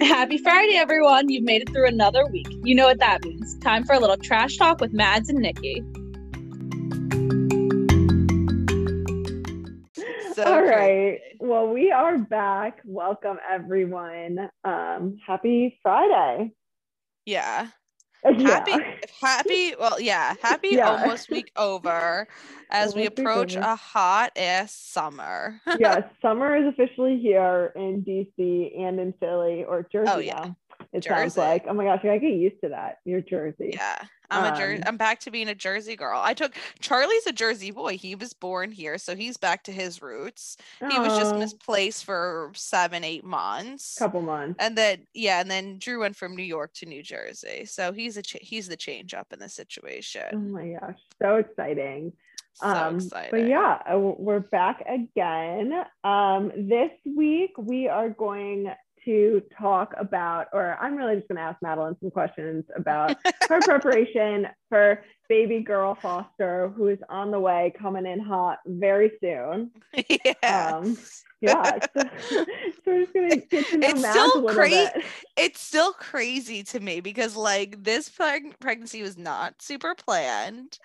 [0.00, 1.28] Happy Friday, everyone.
[1.28, 2.46] You've made it through another week.
[2.64, 3.58] You know what that means.
[3.58, 5.84] Time for a little trash talk with Mads and Niki.
[10.34, 10.74] So All crazy.
[10.74, 11.18] right.
[11.38, 12.80] Well, we are back.
[12.84, 14.48] Welcome everyone.
[14.64, 16.52] Um, happy Friday.
[17.26, 17.68] Yeah.
[18.24, 18.48] Uh, yeah.
[18.48, 18.72] Happy,
[19.20, 20.90] happy, well, yeah, happy Yeah.
[20.90, 22.28] almost week over
[22.70, 25.60] as we Almost approach a hot ass summer.
[25.78, 30.44] yes, summer is officially here in DC and in Philly or oh, Jersey Oh, yeah.
[30.44, 30.56] now.
[30.92, 31.64] It sounds like.
[31.68, 32.98] Oh my gosh, I get used to that.
[33.04, 33.70] You're Jersey.
[33.74, 34.02] yeah.
[34.30, 36.20] I'm a Jer- Um, I'm back to being a Jersey girl.
[36.22, 37.96] I took Charlie's a Jersey boy.
[37.96, 40.56] He was born here, so he's back to his roots.
[40.90, 43.96] He was just misplaced for seven, eight months.
[43.98, 44.56] couple months.
[44.58, 47.64] And then yeah, and then Drew went from New York to New Jersey.
[47.64, 50.22] So he's a ch- he's the change up in the situation.
[50.32, 52.12] Oh my gosh, so exciting.
[52.54, 53.30] So um, exciting.
[53.30, 55.72] But yeah, uh, we're back again.
[56.04, 58.70] Um, this week we are going
[59.04, 63.16] to talk about, or I'm really just going to ask Madeline some questions about
[63.48, 69.12] her preparation for baby girl Foster, who is on the way, coming in hot very
[69.22, 69.70] soon.
[70.42, 70.76] yeah.
[70.76, 70.98] Um,
[71.40, 72.44] yeah, so, so
[72.86, 74.92] we're just gonna get to know It's still a little great.
[74.92, 75.04] bit.
[75.38, 80.78] it's still crazy to me because like this preg- pregnancy was not super planned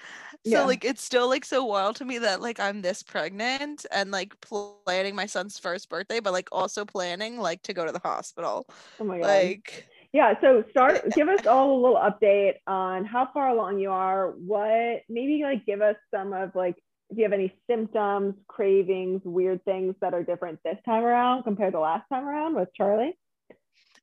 [0.46, 0.64] so Yeah.
[0.64, 4.40] like it's still like so wild to me that like i'm this pregnant and like
[4.40, 8.66] planning my son's first birthday but like also planning like to go to the hospital
[9.00, 9.26] Oh my god.
[9.28, 13.91] like Yeah, so start give us all a little update on how far along you
[13.91, 16.77] are, what maybe like give us some of like
[17.09, 21.73] if you have any symptoms, cravings, weird things that are different this time around compared
[21.73, 23.17] to last time around with Charlie.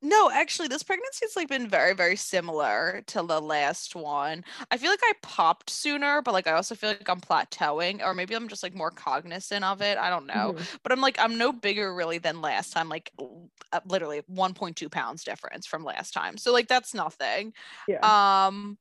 [0.04, 4.76] No actually this pregnancy has like been very very similar to the last one i
[4.76, 8.34] feel like i popped sooner but like i also feel like i'm plateauing or maybe
[8.34, 10.66] i'm just like more cognizant of it i don't know Mhm.
[10.82, 13.12] but I'm like I'm no bigger really than last time, like
[13.72, 16.36] uh, literally 1.2 pounds difference from last time.
[16.36, 17.52] So like that's nothing.
[17.86, 18.02] Yeah.
[18.02, 18.78] Um,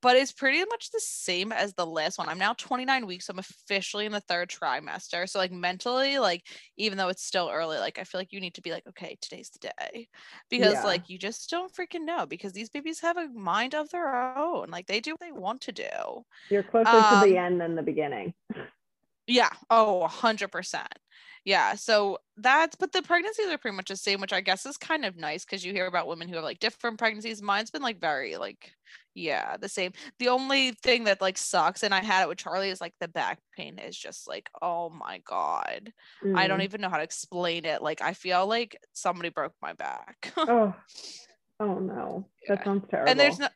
[0.00, 2.28] but it's pretty much the same as the last one.
[2.28, 3.28] I'm now 29 weeks.
[3.28, 5.28] I'm officially in the third trimester.
[5.28, 6.42] So like mentally, like
[6.76, 9.16] even though it's still early, like I feel like you need to be like, okay,
[9.20, 10.08] today's the day,
[10.50, 10.84] because Yeah.
[10.84, 14.68] like you just don't freaking know because these babies have a mind of their own.
[14.70, 16.24] Like they do what they want to do.
[16.50, 18.34] You're closer to the um, end than the beginning.
[19.26, 19.50] Yeah.
[19.68, 20.92] Oh, a hundred percent.
[21.44, 21.74] Yeah.
[21.74, 25.04] So that's but the pregnancies are pretty much the same, which I guess is kind
[25.04, 27.42] of nice because you hear about women who have like different pregnancies.
[27.42, 28.72] Mine's been like very like
[29.18, 29.92] yeah, the same.
[30.18, 33.08] The only thing that like sucks, and I had it with Charlie, is like the
[33.08, 35.92] back pain is just like, oh my God.
[36.34, 36.64] I don't Mm.
[36.64, 37.82] even know how to explain it.
[37.82, 40.32] Like I feel like somebody broke my back.
[40.38, 40.74] Oh,
[41.60, 42.26] oh no.
[42.48, 42.64] That Yeah.
[42.64, 43.10] sounds terrible.
[43.10, 43.48] and there's no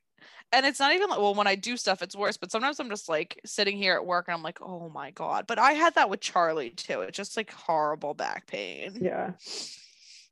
[0.54, 2.90] and it's not even like well when i do stuff it's worse but sometimes i'm
[2.90, 5.94] just like sitting here at work and i'm like oh my god but i had
[5.94, 9.30] that with charlie too it's just like horrible back pain yeah.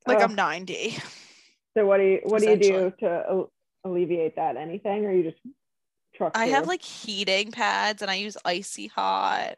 [0.06, 0.24] like Oh.
[0.24, 0.96] i'm 90
[1.76, 3.46] So what do you what do you do to
[3.84, 4.56] alleviate that?
[4.56, 5.42] Anything or you just
[6.20, 9.56] truck i have like heating pads and i use icy hot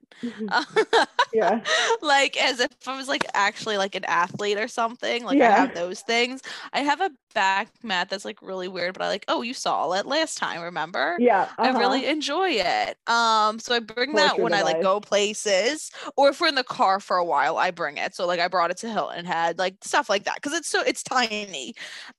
[1.32, 1.60] Yeah.
[2.02, 5.74] like as if i was like actually like an athlete or something like i have
[5.74, 9.40] those things i have a back mat that's like really weird but i like oh
[9.40, 11.48] you saw it last time remember Yeah.
[11.58, 11.78] I uh-huh.
[11.78, 12.96] really enjoy it.
[13.06, 16.64] Um, so I bring that when I like go places, or if we're in the
[16.64, 18.14] car for a while, I bring it.
[18.14, 20.82] So like I brought it to Hilton Head, like stuff like that, because it's so
[20.82, 21.74] it's tiny.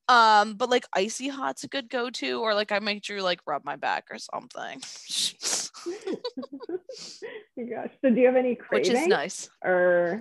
[0.07, 3.39] Um, but like icy hot's a good go to, or like I make Drew like
[3.47, 4.32] rub my back or something,
[5.87, 6.79] oh
[7.57, 7.91] my gosh.
[8.01, 9.49] So do you have any which is nice.
[9.63, 10.19] or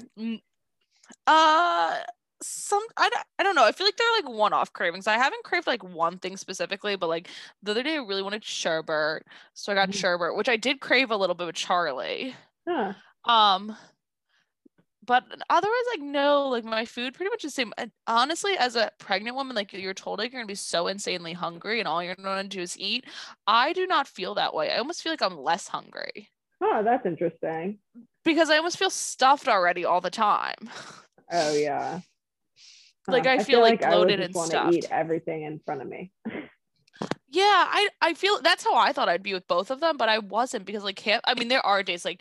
[1.26, 1.98] Uh,
[2.42, 3.64] some I don't, I don't know.
[3.64, 5.06] I feel like they're like one-off cravings.
[5.06, 7.28] I haven't craved like one thing specifically, but like
[7.62, 9.24] the other day I really wanted sherbet,
[9.54, 9.94] so I got Mhm.
[9.94, 12.34] sherbet, which I did crave a little bit with Charlie.
[12.68, 12.94] huh.
[13.24, 13.76] Um,
[15.04, 17.72] but otherwise, like no, like my food pretty much the same.
[17.76, 21.32] And honestly, as a pregnant woman, like you're told like you're gonna be so insanely
[21.32, 23.04] hungry and all you're gonna do is eat.
[23.46, 24.70] I do not feel that way.
[24.70, 26.30] I almost feel like I'm less hungry
[26.62, 27.78] Oh, that's interesting.
[28.24, 30.70] because I almost feel stuffed already all the time.
[31.32, 32.00] Oh yeah.
[33.08, 33.30] Like, Huh.
[33.30, 34.92] I feel, like, I would bloated just and wanna eat stuffed.
[34.94, 36.12] everything in front of me.
[37.34, 40.10] Yeah, I I feel that's how I thought I'd be with both of them, but
[40.10, 42.20] I wasn't because like I mean there are days like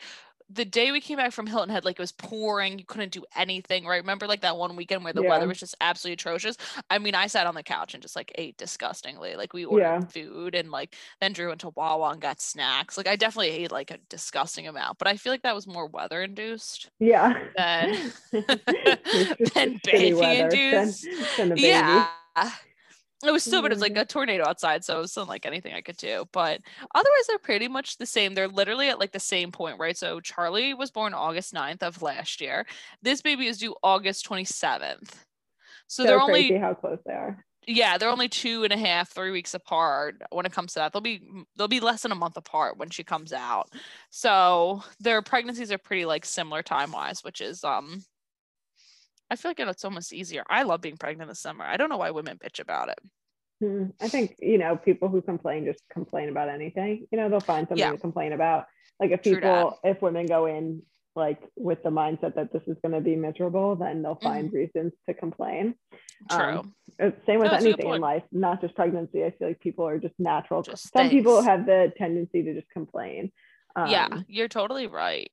[0.54, 3.24] the day we came back from Hilton Head, like it was pouring, you couldn't do
[3.36, 3.98] anything, right?
[4.02, 5.30] Remember like that one weekend where the Yeah.
[5.30, 6.58] weather was just absolutely atrocious?
[6.90, 9.36] I mean, I sat on the couch and just like ate disgustingly.
[9.36, 10.00] Like we ordered Yeah.
[10.02, 12.98] food and like then Drew went to Wawa and got snacks.
[12.98, 15.88] Like I definitely ate like a disgusting amount, but I feel like that was more
[15.88, 17.34] weather induced Yeah.
[17.56, 21.08] Then- It's just then baby weather than- induced.
[21.38, 21.62] than baby.
[21.62, 22.08] Yeah.
[23.24, 24.02] It was still, but it's like Mhm.
[24.02, 26.26] a tornado outside, so it wasn't like anything I could do.
[26.32, 26.62] But
[26.96, 28.34] otherwise, they're pretty much the same.
[28.34, 29.96] They're literally at like the same point, right?
[29.98, 32.66] So Charlie was born August 9th of last year.
[33.02, 35.26] This baby is due August 27th.
[35.88, 37.46] So, So they're crazy only how close they are.
[37.68, 40.94] yeah, they're only two and a half, three weeks apart when it comes to that.
[40.94, 41.22] They'll be
[41.56, 43.70] they'll be less than a month apart when she comes out.
[44.10, 48.04] So their pregnancies are pretty like similar time wise, which is um
[49.32, 50.44] I feel like it's almost easier.
[50.50, 51.64] I love being pregnant this summer.
[51.64, 53.00] I don't know why women bitch about it.
[53.62, 57.08] Hmm, I think, you know, people who complain just complain about anything.
[57.12, 57.92] You know, they'll find something Yeah.
[57.94, 58.66] to complain about.
[59.00, 60.82] Like if people, if women go in
[61.16, 64.92] like with the mindset that this is going to be miserable, then they'll find reasons
[65.08, 65.76] to complain.
[66.30, 66.60] True.
[66.60, 66.74] Um,
[67.26, 69.24] same with No, that's a good anything in life, not just pregnancy.
[69.24, 70.62] I feel like people are just natural.
[70.62, 73.32] Just Some people have the tendency to just complain.
[73.88, 75.32] yeah, Um, you're totally right.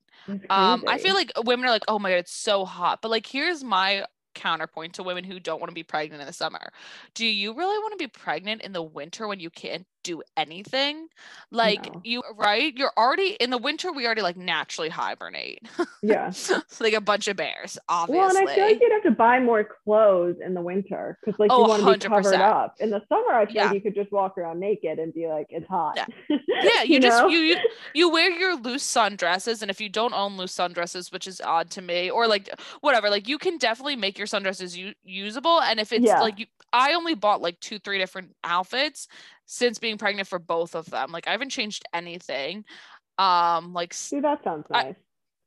[0.51, 3.01] Um, I feel like women are like, oh my god, it's so hot.
[3.03, 4.05] But like, here's my
[4.35, 6.71] counterpoint to women who don't want to be pregnant in the summer.
[7.15, 11.09] Do you really want to be pregnant in the winter when you can't do anything?
[11.51, 12.01] Like No.
[12.05, 12.77] you right?
[12.77, 15.67] You're already in the winter, we already like naturally hibernate.
[16.03, 16.33] yeah.
[16.81, 18.19] like a bunch of bears, obviously.
[18.19, 21.39] Well, and I feel like you'd have to buy more clothes in the winter because,
[21.39, 22.77] like, you Oh, want to be covered up.
[22.81, 23.65] In the summer, I feel Yeah.
[23.67, 26.37] like you could just walk around naked and be like, "It's hot." Yeah.
[26.63, 27.29] yeah you, just know?
[27.29, 27.57] you, you
[27.95, 31.71] you wear your loose sundresses and if you don't own loose sundresses which is odd
[31.71, 32.49] to me or like
[32.81, 36.21] whatever like you can definitely make your sundresses u- usable and if it's Yeah.
[36.21, 39.09] like you i only bought like two three different outfits
[39.51, 42.65] since being pregnant for both of them like i haven't changed anything
[43.17, 44.95] um like See, that sounds I- nice.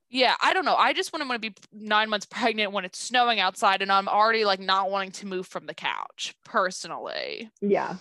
[0.09, 2.99] yeah i don't know i just wouldn't want to be nine months pregnant when it's
[2.99, 7.95] snowing outside and i'm already like not wanting to move from the couch personally yeah.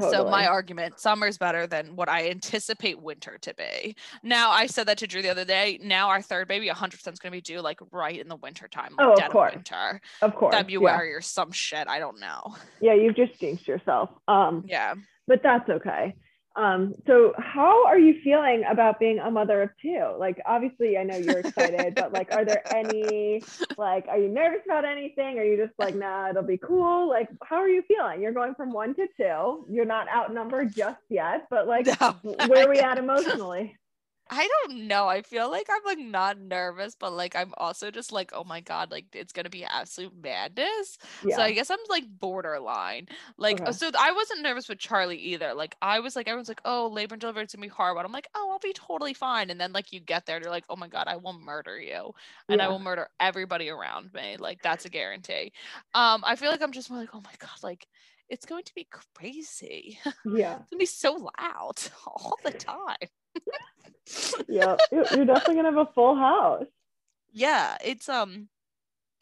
[0.00, 0.46] So my Totally.
[0.46, 3.94] argument, summer's better than what I anticipate winter to be.
[4.24, 5.78] Now I said that to Drew the other day.
[5.82, 8.36] Now our third baby, 100 percent is going to be due like right in the
[8.36, 9.54] winter time, like Oh, of course.
[9.54, 10.54] winter, of course.
[10.54, 11.86] February or some shit.
[11.86, 12.54] I don't know.
[12.80, 12.94] Yeah.
[12.94, 14.10] yeah, you've just jinxed yourself.
[14.26, 14.94] Um, Yeah.
[15.28, 16.16] but that's okay.
[16.56, 20.14] Um, so how are you feeling about being a mother of two?
[20.18, 23.42] Like, obviously, I know you're excited, but like, are there any
[23.76, 25.38] like, are you nervous about anything?
[25.38, 27.08] Are you just like, nah, it'll be cool?
[27.08, 28.22] Like, how are you feeling?
[28.22, 29.66] You're going from one to two.
[29.68, 32.14] You're not outnumbered just yet, but like, No.
[32.46, 33.76] where are we at emotionally?
[34.30, 35.06] I don't know.
[35.06, 38.62] I feel like I'm like not nervous, but like I'm also just like, oh my
[38.62, 40.96] god, like it's gonna be absolute madness.
[41.20, 41.28] Yeah.
[41.28, 43.06] So I guess I'm like borderline.
[43.36, 43.72] Like Okay.
[43.72, 45.52] so I wasn't nervous with Charlie either.
[45.52, 47.96] Like I was like everyone's like, "Oh, labor and delivery it's going to be hard."
[47.96, 50.42] But I'm like, "Oh, I'll be totally fine." And then like you get there and
[50.42, 52.12] you're like, "Oh my god, I will murder you."
[52.48, 54.38] And I will murder everybody around me.
[54.38, 55.52] Like that's a guarantee.
[55.92, 57.86] Um I feel like I'm just more like, "Oh my god, like
[58.30, 59.98] it's going to be crazy.
[60.24, 63.08] Yeah, it's going to be so loud all the time."
[64.48, 64.76] Yeah.
[64.92, 66.66] You're definitely gonna have a full house.
[67.32, 68.48] yeah it's um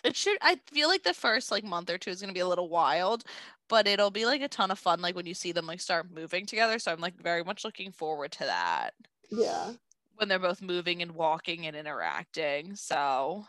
[0.04, 2.40] it should i feel like the first like month or two is going to be
[2.40, 3.22] a little wild
[3.68, 6.06] but it'll be like a ton of fun like when you see them like start
[6.12, 8.90] moving together so i'm like very much looking forward to that
[9.30, 9.72] Yeah.
[10.16, 13.46] when they're both moving and walking and interacting so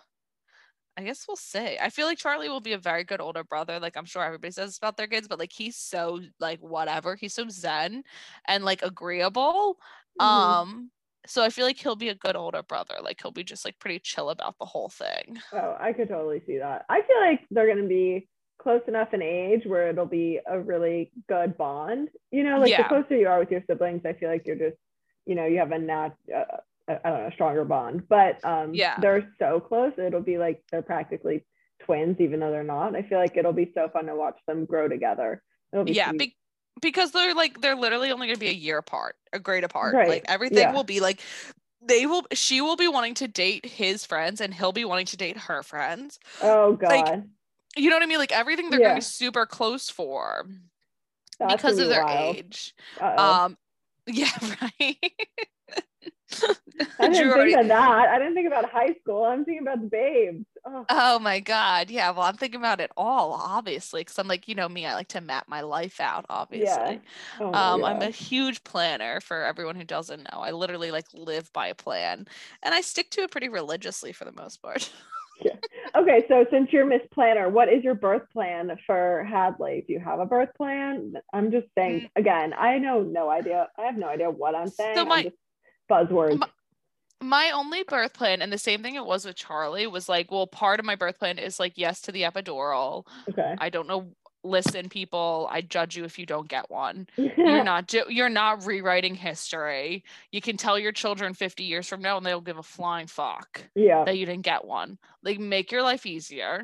[0.96, 3.80] i guess we'll see i feel like charlie will be a very good older brother
[3.80, 7.34] like i'm sure everybody says about their kids but like he's so like whatever he's
[7.34, 8.04] so zen
[8.48, 9.78] and like agreeable
[10.20, 10.26] Mhm.
[10.26, 10.92] um
[11.26, 13.80] so i feel like he'll be a good older brother like he'll be just like
[13.80, 16.86] pretty chill about the whole thing Oh, I could totally see that.
[16.90, 18.28] I feel like they're going to be
[18.60, 22.10] close enough in age where it'll be a really good bond.
[22.32, 24.78] You know, like the closer you are with your siblings, I feel like you're just,
[25.26, 26.46] you know, you have a nat, uh,
[26.88, 28.08] I don't know, a stronger bond.
[28.10, 28.98] But um, Yeah.
[29.00, 31.46] they're so close, it'll be like they're practically
[31.84, 32.96] twins, even though they're not.
[32.96, 35.44] I feel like it'll be so fun to watch them grow together.
[35.72, 36.36] It'll be yeah be-
[36.82, 39.94] because they're like they're literally only going to be a year apart a grade apart
[39.96, 40.74] Right, like everything yeah.
[40.74, 41.22] will be like
[41.86, 45.18] they will she will be wanting to date his friends and he'll be wanting to
[45.18, 47.24] date her friends oh God, like,
[47.76, 48.88] you know what i mean like everything they're Yeah.
[48.88, 50.46] going to be super close for
[51.40, 52.36] That's because of their wild.
[52.38, 53.32] age Uh-oh.
[53.46, 53.58] um
[54.08, 54.30] yeah
[54.62, 55.14] right
[57.00, 58.10] I didn't Drew think already- of that.
[58.10, 59.26] I didn't think about high school.
[59.26, 60.46] I'm thinking about the babes.
[60.66, 61.90] Oh, Oh my God.
[61.90, 62.12] Yeah.
[62.12, 65.10] Well, I'm thinking about it all, obviously, because I'm like, you know me, I like
[65.10, 67.00] to map my life out, obviously.
[67.40, 70.40] oh my Um, I'm a huge planner for everyone who doesn't know.
[70.40, 72.28] I literally like live by a plan
[72.64, 74.90] and I stick to it pretty religiously for the most part.
[75.42, 75.56] yeah.
[75.96, 79.84] Okay, so since you're Miss Planner, what is your birth plan for Hadley?
[79.86, 81.14] Do you have a birth plan?
[81.34, 83.68] I'm just saying again, I know no idea.
[83.78, 84.98] I have no idea what I'm saying.
[84.98, 85.32] I'm my-
[85.90, 86.38] buzzwords.
[86.40, 86.48] my-
[87.22, 90.46] My only birth plan, and the same thing it was with Charlie, was like, well,
[90.46, 93.08] part of my birth plan is like, yes to the epidural.
[93.30, 93.56] okay.
[93.60, 94.12] I don't know.
[94.46, 97.08] Listen, people, I judge you if you don't get one.
[97.18, 100.04] You're not do- you're not rewriting history.
[100.34, 103.64] You can tell your children 50 years from now and they'll give a flying fuck.
[103.74, 104.04] yeah.
[104.04, 104.98] that you didn't get one.
[105.24, 106.64] Like make your life easier.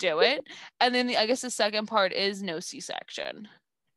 [0.00, 0.44] Do it.
[0.80, 3.46] And then the, I guess the second part is no C-section.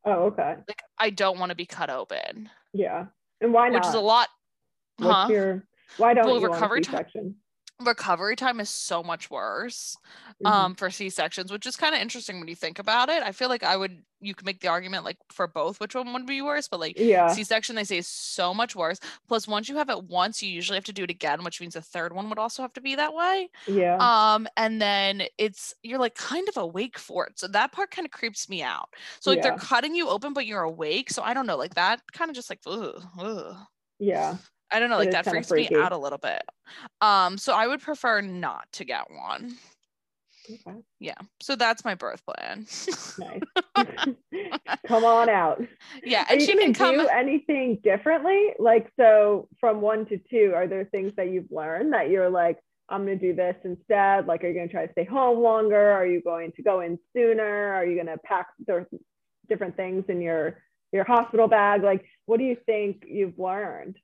[0.06, 0.54] Oh, okay.
[0.68, 3.06] Like I don't want to be cut open, Yeah.
[3.42, 3.74] And why not?
[3.82, 4.28] which is a lot.
[5.00, 5.28] What's Huh?
[5.30, 7.36] your why don't Well, you recovery ti- C-section?
[7.80, 9.96] recovery time is so much worse
[10.44, 10.50] Mhm.
[10.50, 13.50] um for c-sections which is kind of interesting when you think about it i feel
[13.50, 16.42] like i would you could make the argument like for both which one would be
[16.42, 17.28] worse but like yeah.
[17.28, 20.76] c-section they say is so much worse plus once you have it once you usually
[20.76, 22.96] have to do it again which means the third one would also have to be
[22.96, 23.98] that way Yeah.
[24.00, 28.06] um and then it's you're like kind of awake for it so that part kind
[28.08, 28.90] of creeps me out
[29.20, 29.44] so like Yeah.
[29.44, 32.36] they're cutting you open but you're awake so i don't know like that kind of
[32.36, 33.56] just like ugh, ugh.
[34.00, 34.38] yeah.
[34.72, 36.42] I don't know like that freaks me out a little bit
[37.02, 39.56] um so i would prefer not to get one
[40.50, 40.78] Okay.
[41.00, 42.66] yeah so that's my birth plan
[43.20, 43.42] Nice.
[44.88, 45.62] come on out.
[46.06, 48.54] yeah and you she can come do anything differently?
[48.58, 52.60] Like, so from one to two, are there things that you've learned that you're like,
[52.90, 54.28] I'm going to do this instead?
[54.28, 55.92] Like, are you going to try to stay home longer?
[55.92, 57.74] Are you going to go in sooner?
[57.74, 58.48] Are you going to pack
[59.50, 60.60] different things in your
[60.94, 61.84] your hospital bag?
[61.84, 63.98] Like, what do you think you've learned?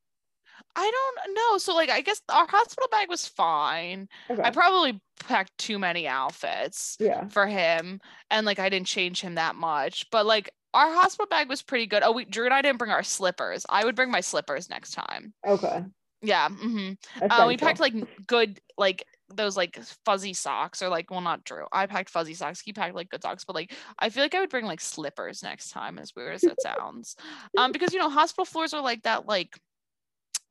[0.76, 4.42] I don't know so like i guess our hospital bag was fine Okay.
[4.44, 7.28] i probably packed too many outfits yeah.
[7.28, 10.10] for him and like I didn't change him that much.
[10.12, 12.04] But like our hospital bag was pretty good.
[12.04, 13.66] Oh, we Drew and I didn't bring our slippers.
[13.70, 15.34] I would bring my slippers next time.
[15.48, 15.84] Okay.
[16.22, 16.50] Yeah.
[16.50, 17.94] hmm Uh, we packed like
[18.28, 21.66] good like those like fuzzy socks or like well not Drew.
[21.72, 22.62] I packed fuzzy socks.
[22.62, 25.44] He packed like good socks, but like I feel like I would bring like slippers
[25.44, 27.16] next time, as weird as it sounds.
[27.58, 29.58] Um, because you know hospital floors are like that like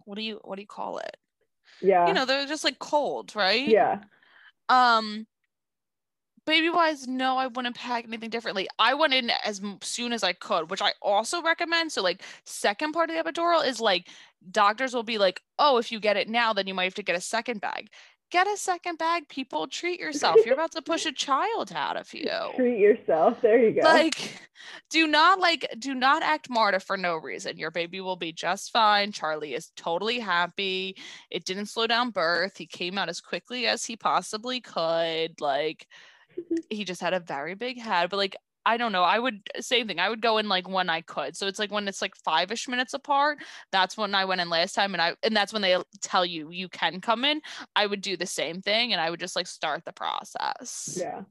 [0.04, 1.16] what do you what do you call it?
[1.80, 2.06] yeah.
[2.06, 3.66] You know, they're just like cold, right?
[3.66, 4.00] yeah.
[4.68, 5.26] Um,
[6.47, 8.68] baby wise, no, I wouldn't pack anything differently.
[8.78, 11.92] I went in as soon as I could, which I also recommend.
[11.92, 14.09] So, like, second part of the epidural is like
[14.50, 17.02] doctors will be like, oh, if you get it now, then you might have to
[17.02, 17.88] get a second bag.
[18.32, 19.68] Get a second bag, people.
[19.68, 20.38] Treat yourself.
[20.44, 22.30] You're about to push a child out of you.
[22.56, 23.36] Treat yourself.
[23.42, 23.82] There you go.
[23.82, 24.40] Like,
[24.88, 27.58] do not like, do not act martyr for no reason.
[27.58, 29.12] Your baby will be just fine.
[29.12, 30.96] Charlie is totally happy.
[31.30, 32.56] It didn't slow down birth.
[32.56, 35.38] He came out as quickly as he possibly could.
[35.38, 35.86] Like,
[36.70, 38.08] he just had a very big head.
[38.08, 39.02] But like, I don't know.
[39.02, 39.99] I would uh, same thing.
[39.99, 41.37] I would go in like when I could.
[41.37, 43.38] So it's like when it's like five ish minutes apart.
[43.71, 46.50] That's when I went in last time, and I and that's when they tell you
[46.50, 47.40] you can come in.
[47.76, 51.23] I would do the same thing, and I would just like start the process yeah.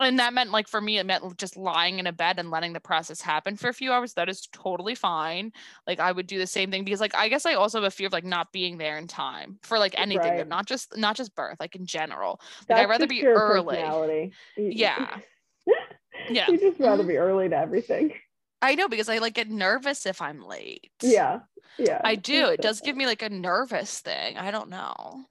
[0.00, 2.72] and that meant like for me it meant just lying in a bed and letting
[2.72, 5.52] the process happen for a few hours that is totally fine
[5.86, 7.90] like i would do the same thing because like i guess i also have a
[7.90, 10.48] fear of like not being there in time for like anything Right.
[10.48, 14.32] not just not just birth like in general That's I'd rather be early.
[14.56, 15.18] yeah
[16.30, 18.12] yeah You just rather be early to everything.
[18.60, 21.40] i know because i like get nervous if i'm late Yeah.
[21.78, 22.00] Yeah.
[22.04, 25.24] i do it does give me like a nervous thing i don't know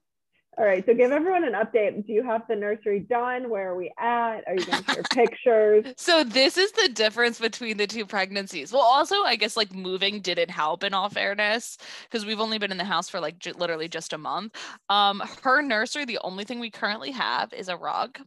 [0.58, 0.84] All right.
[0.84, 2.06] So give everyone an update.
[2.06, 3.48] Do you have the nursery done?
[3.48, 4.40] Where are we at?
[4.46, 5.94] Are you going to share pictures?
[5.96, 8.70] So this is the difference between the two pregnancies.
[8.70, 12.70] Well, also I guess like moving didn't help in all fairness because we've only been
[12.70, 14.54] in the house for like j- literally just a month.
[14.90, 18.18] Um, her nursery, the only thing we currently have is a rug,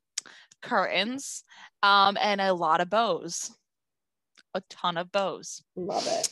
[0.66, 1.44] curtains,
[1.84, 3.52] um, and a lot of bows,
[4.54, 5.64] a ton of bows.
[5.76, 6.30] Love it.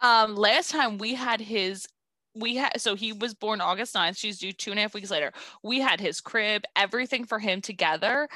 [0.00, 1.86] Um, last time we had his.
[2.34, 4.18] We had so he was born August 9th.
[4.18, 5.32] She's due two and a half weeks later.
[5.62, 8.28] We had his crib, everything for him together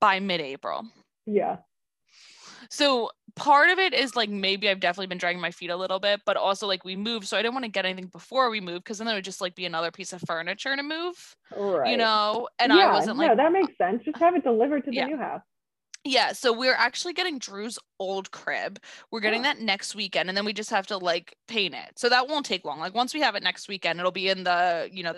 [0.00, 0.86] by mid-April.
[1.26, 1.58] Yeah.
[2.70, 5.98] So part of it is like maybe I've definitely been dragging my feet a little
[5.98, 8.60] bit, but also like we moved, so I didn't want to get anything before we
[8.60, 11.90] moved because then it would just like be another piece of furniture to move, Right.
[11.90, 12.48] you know.
[12.58, 14.04] And yeah, I wasn't like, no, that makes sense.
[14.04, 15.06] Just have it delivered to the Yeah.
[15.06, 15.42] new house.
[16.04, 16.32] yeah.
[16.32, 18.78] So we're actually getting Drew's old crib.
[19.10, 19.44] We're getting Oh.
[19.44, 21.98] that next weekend, and then we just have to like paint it.
[21.98, 22.78] So that won't take long.
[22.78, 25.14] Like once we have it next weekend, it'll be in the you know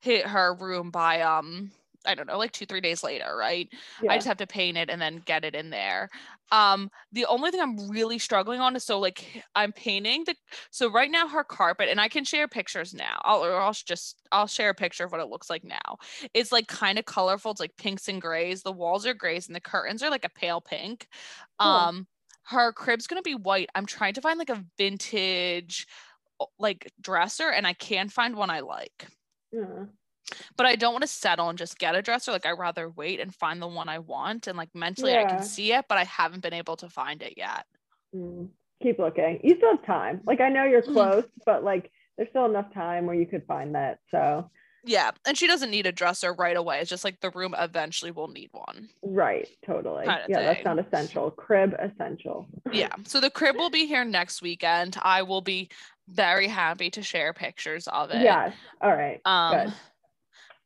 [0.00, 1.70] hit her room by um
[2.06, 3.68] I don't know like two three days later, right?
[4.02, 4.12] Yeah.
[4.12, 6.08] I just have to paint it and then get it in there.
[6.52, 10.34] Um, the only thing I'm really struggling on is so like I'm painting the
[10.70, 13.20] so right now her carpet and I can share pictures now.
[13.22, 15.98] I'll or I'll just I'll share a picture of what it looks like now.
[16.34, 17.50] It's like kind of colorful.
[17.50, 18.62] It's like pinks and grays.
[18.62, 21.08] The walls are grays and the curtains are like a pale pink.
[21.60, 21.70] Cool.
[21.70, 22.06] Um,
[22.44, 23.70] her crib's gonna be white.
[23.74, 25.86] I'm trying to find like a vintage
[26.58, 29.08] like dresser and I can't find one I like
[30.56, 32.32] but I don't want to settle and just get a dresser.
[32.32, 34.46] Like I'd rather wait and find the one I want.
[34.46, 37.34] And like mentally I can see it, but I haven't been able to find it
[37.36, 37.64] yet.
[38.14, 38.48] mm,
[38.82, 39.40] keep looking.
[39.42, 40.20] You still have time.
[40.26, 40.92] Like I know you're Mhm.
[40.92, 43.98] close, but like there's still enough time where you could find that.
[44.10, 44.50] So
[44.84, 45.10] Yeah.
[45.26, 46.78] And she doesn't need a dresser right away.
[46.80, 48.88] It's just like the room eventually will need one.
[49.02, 50.04] right, totally.
[50.06, 51.30] Kinda yeah, that's not essential.
[51.30, 52.46] Crib essential.
[52.72, 52.94] Yeah.
[53.04, 54.96] So the crib will be here next weekend.
[55.02, 55.68] I will be
[56.08, 58.22] very happy to share pictures of it.
[58.22, 58.52] Yes.
[58.80, 59.20] All right.
[59.24, 59.72] Um good.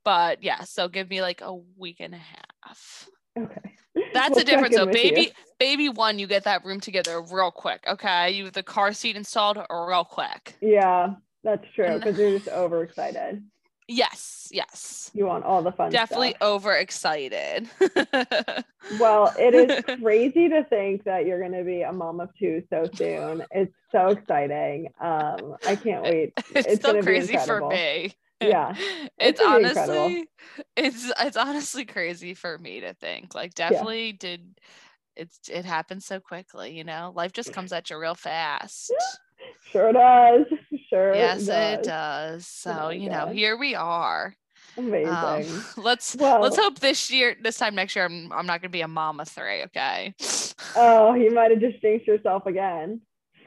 [0.04, 3.08] But yeah, so give me like a week and a half.
[3.38, 3.74] Okay.
[4.14, 4.74] That's We'll the difference.
[4.76, 5.02] So with you.
[5.02, 7.84] baby, baby one, you get that room together real quick.
[7.88, 8.30] Okay.
[8.32, 10.56] You have the car seat installed real quick.
[10.60, 11.14] Yeah,
[11.44, 13.42] that's true because you're just overexcited.
[13.88, 15.10] Yes, yes.
[15.14, 16.42] You want all the fun Definitely stuff.
[16.42, 17.68] overexcited.
[18.98, 22.62] Well, it is crazy to think that you're going to be a mom of two
[22.70, 23.44] so soon.
[23.50, 24.88] It's so exciting.
[25.00, 26.32] Um, I can't wait.
[26.54, 28.14] it's, It's be crazy for me.
[28.40, 28.74] Yeah,
[29.18, 29.98] It's, gonna be incredible.
[29.98, 30.28] honestly
[30.76, 33.34] it's it's honestly crazy for me to think.
[33.34, 34.58] Like definitely did
[35.16, 37.12] it's it happened so quickly, you know?
[37.14, 38.92] Life just comes at you real fast.
[39.72, 40.46] Sure does.
[40.88, 41.14] Sure.
[41.14, 41.78] yes, does.
[41.78, 42.46] it does.
[42.46, 44.34] So, my you know, here we are.
[44.76, 45.06] Amazing.
[45.12, 48.70] Um, let's Well- let's hope this year, this time next year, I'm I'm not gonna
[48.70, 48.88] be a
[49.20, 49.62] of three.
[49.64, 50.14] Okay.
[50.76, 53.00] oh, you might have just jinxed yourself again.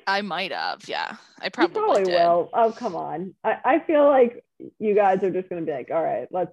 [0.07, 0.87] I might have.
[0.87, 2.13] Yeah, I You probably, probably did.
[2.13, 2.49] will.
[2.53, 3.33] Oh, come on.
[3.43, 4.43] I, I feel like
[4.79, 6.51] you guys are just going to be like, all right, let's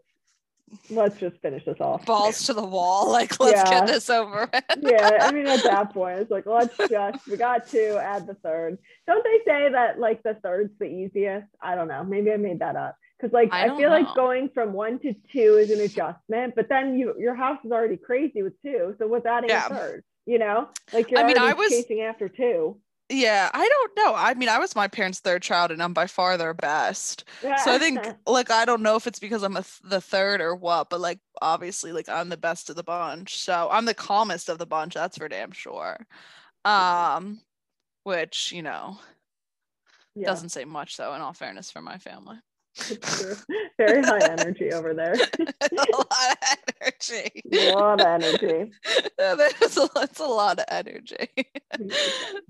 [0.89, 2.07] let's just finish this off.
[2.07, 3.11] Balls to the wall.
[3.21, 3.81] Like, let's Yeah.
[3.81, 4.49] get this over.
[4.81, 8.35] yeah, I mean, at that point, it's like, let's just, we got to add the
[8.35, 8.79] third.
[9.07, 11.47] Don't they say that like the third's the easiest?
[11.61, 12.05] I don't know.
[12.05, 12.97] Maybe I made that up.
[13.19, 14.01] Because like I I, feel know.
[14.01, 17.71] like going from one to two is an adjustment, but then you your house is
[17.73, 18.95] already crazy with two.
[18.99, 19.67] So what's adding Yeah.
[19.67, 20.05] a third?
[20.25, 22.79] You know, like you're I mean, I was- chasing after two.
[23.13, 24.15] Yeah, I don't know.
[24.15, 27.25] I mean, I was my parents' third child, and I'm by far their best.
[27.43, 27.57] Yeah.
[27.57, 30.41] So I think, like, I don't know if it's because I'm a th- the third
[30.41, 33.39] or what, but like, obviously, like, I'm the best of the bunch.
[33.39, 34.95] So I'm the calmest of the bunch.
[34.95, 36.07] That's for damn sure.
[36.65, 37.41] Um,
[38.05, 38.99] which you know
[40.15, 41.13] yeah, doesn't say much, though.
[41.15, 42.37] In all fairness, for my family.
[43.79, 45.15] very high energy over there.
[45.73, 46.09] a lot
[46.43, 47.43] of energy.
[47.53, 48.73] a lot of energy.
[49.19, 51.29] There's a, it's a lot of energy.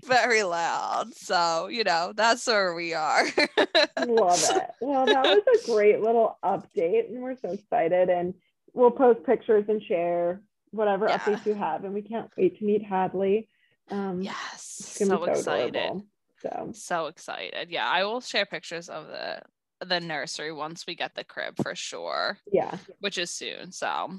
[0.05, 1.13] Very loud.
[1.15, 3.25] So you know that's where we are.
[3.25, 4.69] Love it.
[4.79, 8.09] Well, that was a great little update, and we're so excited.
[8.09, 8.33] And
[8.73, 11.17] we'll post pictures and share whatever Yeah.
[11.19, 11.83] updates you have.
[11.83, 13.47] And we can't wait to meet Hadley.
[13.89, 15.75] Um, Yes, gonna so excited.
[15.75, 16.05] adorable.
[16.41, 17.69] So So excited.
[17.69, 19.41] Yeah, I will share pictures of the
[19.87, 23.71] the nursery once we get the crib for sure, yeah, which is soon.
[23.71, 24.11] So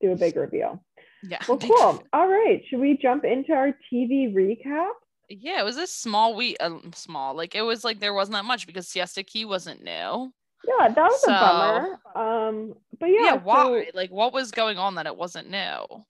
[0.00, 0.82] do a big reveal.
[1.22, 1.38] yeah.
[1.48, 2.02] Well, cool.
[2.12, 4.90] All right, should we jump into our TV recap?
[5.28, 6.56] Yeah, it was a small week.
[6.60, 10.32] Uh, small, like it was like there wasn't that much because Siesta Key wasn't new.
[10.66, 12.00] Yeah, that was So- a bummer.
[12.48, 13.90] Um, but yeah, Yeah, so- why?
[13.94, 15.56] like what was going on that it wasn't new?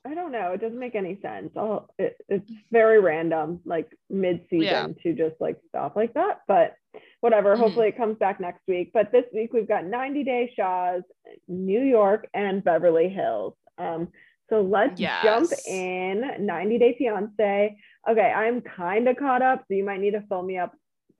[0.07, 0.53] I don't know.
[0.53, 1.51] It doesn't make any sense.
[1.55, 4.87] Oh, it, it's very random, like mid-season Yeah.
[5.03, 6.40] to just like stop like that.
[6.48, 6.77] But
[7.20, 7.54] whatever.
[7.54, 7.59] Mhm.
[7.59, 8.90] Hopefully, it comes back next week.
[8.92, 11.02] But this week we've got 90 Day Shahs,
[11.46, 13.54] New York, and Beverly Hills.
[13.78, 14.09] Um,
[14.50, 16.46] so let's jump in.
[16.46, 17.76] 90 Day Fiance.
[18.09, 20.74] Okay, I'm kind of caught up, so you might need to fill me up,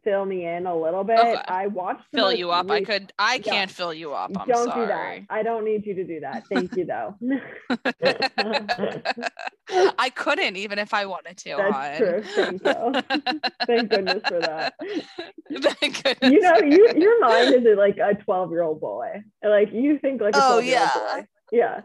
[0.04, 1.18] fill me in a little bit.
[1.18, 1.40] Okay.
[1.48, 2.70] I watched Fill you up.
[2.70, 3.12] I could.
[3.18, 3.40] I Yeah.
[3.52, 4.30] can't fill you up.
[4.38, 5.20] I'm don't do that.
[5.30, 6.44] I don't need you to do that.
[6.48, 7.14] Thank you, though.
[9.98, 11.56] I couldn't even if I wanted to.
[11.58, 11.96] That's hon.
[11.96, 12.22] true.
[12.22, 13.02] Thank you.
[13.66, 14.74] Thank goodness for that.
[15.61, 16.32] Thank goodness.
[16.32, 19.22] You know, you your mind is like a 12 year old boy.
[19.44, 21.16] Like you think like a Oh, 12 year old yeah.
[21.20, 21.26] boy.
[21.52, 21.80] Yeah.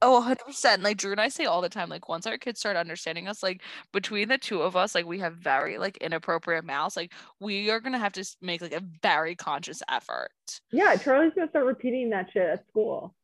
[0.00, 0.82] Oh, 100%.
[0.82, 3.42] Like Drew and I say all the time, like once our kids start understanding us,
[3.42, 6.96] like between the two of us, like we have very like inappropriate mouths.
[6.96, 10.30] Like we are gonna have to make like a very conscious effort.
[10.70, 10.94] Yeah.
[10.96, 13.14] Charlie's gonna start repeating that shit at school.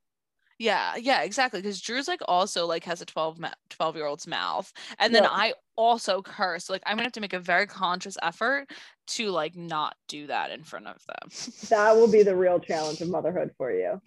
[0.58, 1.60] Yeah, yeah, exactly.
[1.60, 4.72] Because Drew's like also like has a 12 ma- 12 year old's mouth.
[4.98, 5.30] And then Yeah.
[5.30, 6.68] I also curse.
[6.68, 8.68] Like I'm gonna have to make a very conscious effort
[9.08, 11.30] to like not do that in front of them.
[11.70, 14.00] That will be the real challenge of motherhood for you.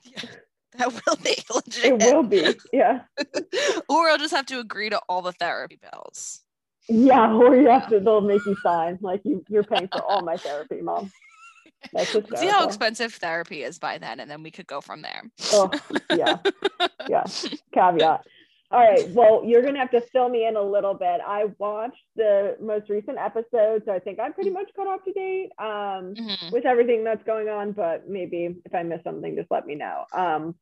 [0.79, 1.85] that will be legit.
[1.85, 2.55] It will be.
[2.73, 3.01] Yeah.
[3.89, 6.41] or I'll just have to agree to all the therapy bills.
[6.89, 7.33] Yeah.
[7.33, 10.37] Or you have to they'll make you sign like you you're paying for all my
[10.37, 11.11] therapy, mom.
[11.93, 15.23] That's See how expensive therapy is by then, and then we could go from there.
[15.53, 15.69] Oh,
[16.15, 16.37] yeah.
[17.07, 17.23] Yeah.
[17.71, 18.25] Caveat.
[18.69, 19.07] All right.
[19.09, 21.21] Well, you're going to have to fill me in a little bit.
[21.25, 25.13] I watched the most recent episode, so I think I'm pretty much caught up to
[25.13, 26.51] date um, Mhm.
[26.51, 27.71] with everything that's going on.
[27.71, 30.03] But maybe if I miss something, just let me know.
[30.11, 30.55] Um,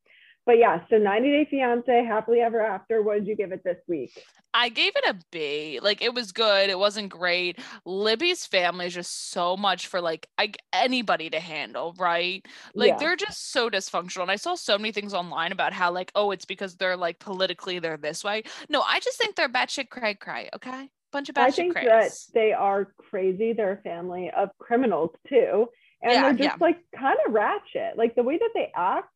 [0.46, 3.02] but yeah, so 90 Day Fiance, Happily Ever After.
[3.02, 4.24] What did you give it this week?
[4.54, 5.80] I gave it a B.
[5.82, 6.70] Like it was good.
[6.70, 7.60] It wasn't great.
[7.84, 12.46] Libby's family is just so much for like I, anybody to handle, right?
[12.74, 12.98] Like Yeah.
[12.98, 14.22] they're just so dysfunctional.
[14.22, 17.20] And I saw so many things online about how like, oh, it's because they're like
[17.20, 18.44] politically they're this way.
[18.70, 20.50] No, I just think they're batshit cray cray.
[20.56, 21.42] Okay, bunch of batshit.
[21.42, 23.52] I think that they are crazy.
[23.52, 25.68] They're a family of criminals too.
[26.06, 27.98] And Yeah, they're just like kind of ratchet.
[27.98, 29.10] Like the way that they act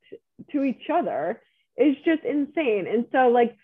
[0.52, 1.40] to each other
[1.78, 2.88] is just insane.
[2.88, 3.56] And so, like,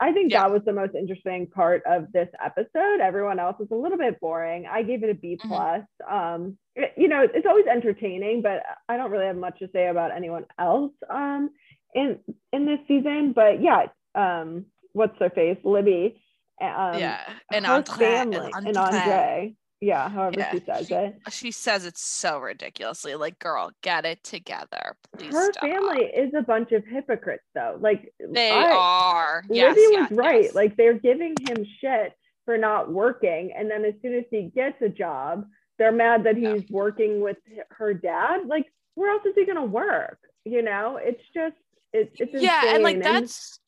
[0.00, 0.42] I think Yeah.
[0.42, 3.00] that was the most interesting part of this episode.
[3.00, 4.66] Everyone else was a little bit boring.
[4.66, 5.48] I gave it a B Mhm.
[5.48, 5.84] plus.
[6.08, 9.88] Um, it- you know, it's always entertaining, but I don't really have much to say
[9.88, 11.50] about anyone else um,
[11.94, 12.18] in
[12.52, 13.32] in this season.
[13.32, 16.18] But yeah, um, what's their face, Libby.
[16.60, 17.20] Um, yeah,
[17.52, 19.56] and her Andrei, family and and Andrei.
[19.82, 21.14] Yeah, however Yeah, she says it.
[21.30, 23.16] She says it so ridiculously.
[23.16, 24.94] Like, girl, get it together.
[25.18, 25.64] Please Her stop.
[25.64, 27.76] family is a bunch of hypocrites, though.
[27.80, 29.42] Like They I- are.
[29.50, 30.42] Yes, Libby yes, was right.
[30.44, 30.54] yes.
[30.54, 32.12] Like they're giving him shit
[32.44, 35.46] for not working, and then as soon as he gets a job,
[35.78, 36.54] they're mad that Yeah.
[36.54, 37.38] he's working with
[37.70, 38.46] her dad.
[38.46, 40.18] Like, where else is he gonna work?
[40.44, 41.56] You know, it's just
[41.92, 43.58] it's it's yeah, and like that's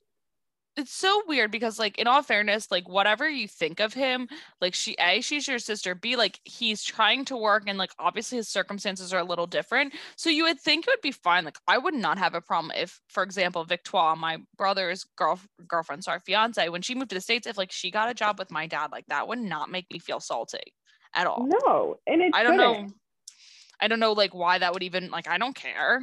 [0.77, 4.29] it's so weird because like in all fairness, like whatever you think of him,
[4.61, 8.37] like she A, she's your sister, B, like he's trying to work and like obviously
[8.37, 9.95] his circumstances are a little different.
[10.17, 11.45] So you would think it would be fine.
[11.45, 16.05] Like I would not have a problem if, for example, Victoire, my brother's girl girlfriend,
[16.05, 18.51] sorry, fiance, when she moved to the States, if like she got a job with
[18.51, 20.75] my dad, like that would not make me feel salty
[21.15, 21.47] at all.
[21.47, 22.89] no, and it's I don't know.
[23.81, 26.01] I don't know like why that would even like I don't care.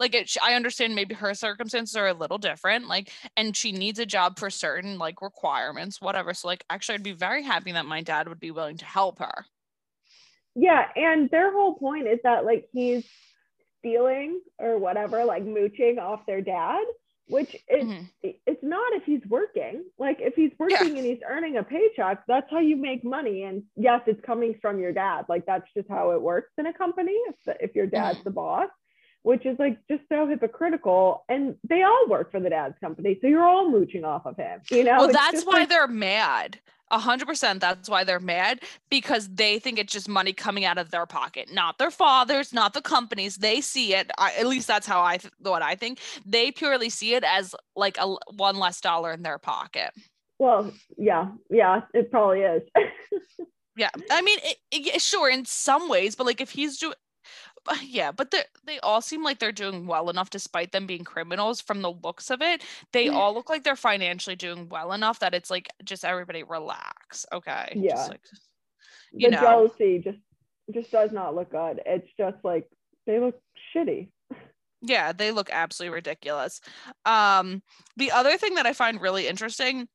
[0.00, 3.98] Like it, I understand maybe her circumstances are a little different, like, and she needs
[3.98, 6.32] a job for certain like requirements, whatever.
[6.34, 9.18] So like, actually, I'd be very happy that my dad would be willing to help
[9.18, 9.46] her.
[10.54, 13.08] Yeah, and their whole point is that like he's
[13.78, 16.84] stealing or whatever, like mooching off their dad,
[17.28, 18.10] which is Mhm.
[18.22, 19.84] it's not if he's working.
[19.98, 23.44] Like if he's working and he's earning a paycheck, that's how you make money.
[23.44, 25.26] And yes, it's coming from your dad.
[25.28, 27.12] Like that's just how it works in a company.
[27.28, 28.24] If the, if your dad's Mhm.
[28.24, 28.68] the boss,
[29.28, 31.22] which is like just so hypocritical.
[31.28, 34.62] And they all work for the dad's company, so you're all mooching off of him.
[34.70, 36.58] You know, well, that's why like- they're mad.
[36.90, 37.60] A hundred percent.
[37.60, 41.52] That's why they're mad because they think it's just money coming out of their pocket,
[41.52, 43.36] not their fathers, not the companies.
[43.36, 44.10] They see it.
[44.16, 45.98] I, at least that's how I th- what I think.
[46.24, 49.90] They purely see it as like a one less dollar in their pocket.
[50.38, 52.62] well, yeah, yeah, it probably is.
[53.76, 56.94] Yeah, I mean, it, it- sure, in some ways, but like if he's doing,
[57.82, 61.60] yeah, but they they all seem like they're doing well enough despite them being criminals.
[61.60, 65.34] From the looks of it, they all look like they're financially doing well enough that
[65.34, 67.72] it's like just everybody relax, okay?
[67.74, 67.94] Yeah.
[67.94, 68.20] Just like,
[69.12, 69.40] the you know.
[69.40, 70.18] jealousy just
[70.72, 71.80] just does not look good.
[71.86, 72.68] It's just like
[73.06, 73.40] they look
[73.74, 74.10] shitty.
[74.82, 76.60] yeah, they look absolutely ridiculous.
[77.04, 77.62] Um,
[77.96, 79.88] the other thing that I find really interesting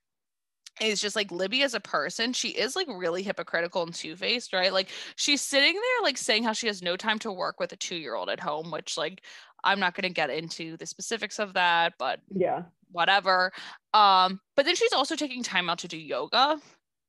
[0.81, 4.53] is just like Libby as a person, she is like really hypocritical and two faced,
[4.53, 4.73] right?
[4.73, 7.75] Like she's sitting there like saying how she has no time to work with a
[7.75, 9.21] two year old at home, which like
[9.63, 12.63] I'm not going to get into the specifics of that, but Yeah.
[12.91, 13.51] whatever.
[13.93, 16.59] Um, but then she's also taking time out to do yoga,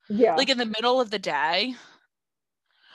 [0.08, 0.36] Yeah.
[0.36, 1.74] like in the middle of the day.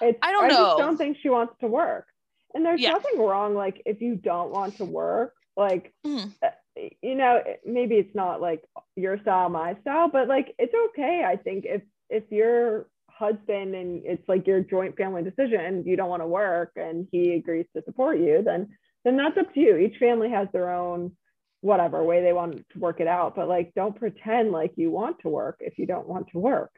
[0.01, 0.55] It's, I don't I know.
[0.55, 2.07] just don't think she wants to work.
[2.53, 2.91] And there's Yeah.
[2.91, 6.33] nothing wrong, like if you don't want to work, like Mhm.
[7.01, 8.61] You know, maybe it's not like
[8.95, 11.23] your style, my style, but like it's okay.
[11.25, 16.09] I think if if your husband and it's like your joint family decision, you don't
[16.09, 18.69] want to work and he agrees to support you, then
[19.03, 19.77] then that's up to you.
[19.77, 21.11] Each family has their own
[21.61, 23.35] whatever way they want to work it out.
[23.35, 26.71] But like don't pretend like you want to work if you don't want to work.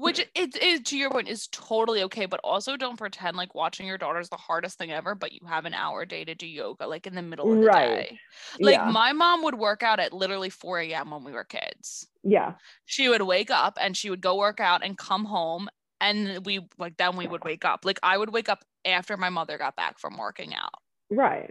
[0.00, 3.86] Which it is to your point is totally okay, but also don't pretend like watching
[3.86, 6.34] your daughter is the hardest thing ever, but you have an hour a day to
[6.34, 8.08] do yoga, like in the middle of the Right.
[8.08, 8.20] day.
[8.60, 8.90] Like yeah.
[8.90, 11.10] my mom would work out at literally 4 a.m.
[11.10, 12.06] when we were kids.
[12.22, 12.54] yeah.
[12.86, 15.68] She would wake up and she would go work out and come home
[16.00, 17.84] and we like then we would wake up.
[17.84, 20.74] Like I would wake up after my mother got back from working out.
[21.10, 21.50] Right.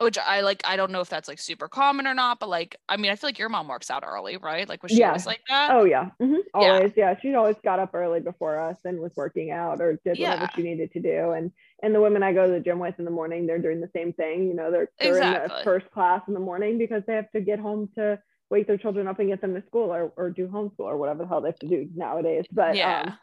[0.00, 2.76] Which I like I don't know if that's like super common or not, but like
[2.88, 4.68] I mean I feel like your mom works out early, right?
[4.68, 5.08] Like was she Yeah.
[5.08, 5.70] always like that?
[5.70, 6.92] Oh yeah, hmm always.
[6.96, 10.50] Yeah, she always got up early before us and was working out or did whatever
[10.56, 11.30] she needed to do.
[11.30, 11.52] And
[11.82, 13.90] and the women I go to the gym with in the morning, they're doing the
[13.94, 14.48] same thing.
[14.48, 17.40] You know, they're they're in the first class in the morning because they have to
[17.40, 18.18] get home to
[18.50, 21.22] wake their children up and get them to school or, or do homeschool or whatever
[21.22, 22.44] the hell they have to do nowadays.
[22.52, 23.00] But Yeah.
[23.02, 23.18] um,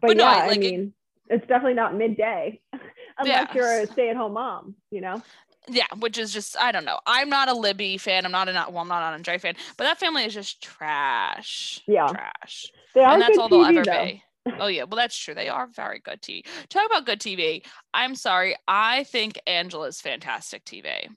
[0.00, 0.94] but, But no, yeah, I- I like, it- mean,
[1.28, 2.60] it's definitely not midday
[3.18, 4.76] unless you're a stay-at-home mom.
[4.92, 5.22] You know.
[5.68, 6.98] Yeah, which is just I don't know.
[7.06, 8.24] I'm not a Libby fan.
[8.26, 10.62] I'm not a not well, I'm not an Andrei fan, but that family is just
[10.62, 11.80] trash.
[11.86, 12.06] Yeah.
[12.08, 14.04] trash, They are and that's good all they'll TV, ever though.
[14.04, 14.22] be.
[14.60, 15.34] Oh yeah, well that's true.
[15.34, 16.44] They are very good TV.
[16.68, 17.64] Talk about good TV.
[17.94, 18.56] I'm sorry.
[18.68, 21.08] I think Angela's fantastic TV.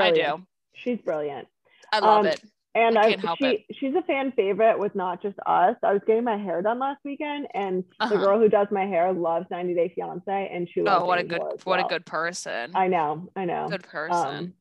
[0.00, 0.46] I do.
[0.74, 1.48] She's brilliant.
[1.92, 2.40] I love Um, it.
[2.74, 5.76] And I I, she she's a fan favorite with not just us.
[5.82, 8.14] I was getting my hair done last weekend, and Uh-huh.
[8.14, 11.18] the girl who does my hair loves 90 Day Fiance, and she loves Oh, what
[11.18, 12.72] a good as what a good person.
[12.74, 13.68] I know, I know.
[13.68, 14.14] good person.
[14.14, 14.52] Um,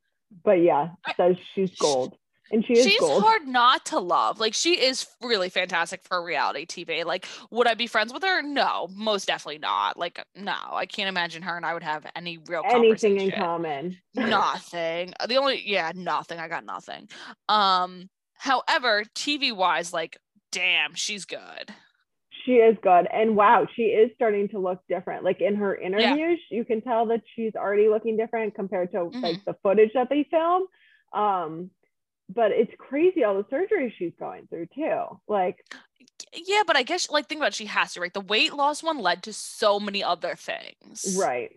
[0.43, 2.17] but yeah, says she's gold,
[2.51, 3.23] and she is She's gold.
[3.23, 4.39] hard not to love.
[4.39, 7.05] Like she is really fantastic for reality TV.
[7.05, 8.41] Like, would I be friends with her?
[8.41, 9.97] No, most definitely not.
[9.97, 13.97] Like, no, I can't imagine her and I would have any real Anything in common.
[14.15, 15.13] nothing.
[15.27, 16.39] The only yeah, nothing.
[16.39, 17.09] I got nothing.
[17.49, 20.17] Um, however, TV wise, like,
[20.51, 21.71] damn, she's good.
[22.45, 25.23] She is good, and wow, she is starting to look different.
[25.23, 29.19] Like in her interviews, you can tell that she's already looking different compared to Mm-hmm.
[29.21, 30.63] like the footage that they film.
[31.13, 31.69] Um,
[32.33, 35.19] but it's crazy all the surgery she's going through too.
[35.27, 35.57] Like
[36.33, 38.13] yeah, but I guess like think about it, she has to, right?
[38.13, 41.17] The weight loss one led to so many other things.
[41.19, 41.51] Right.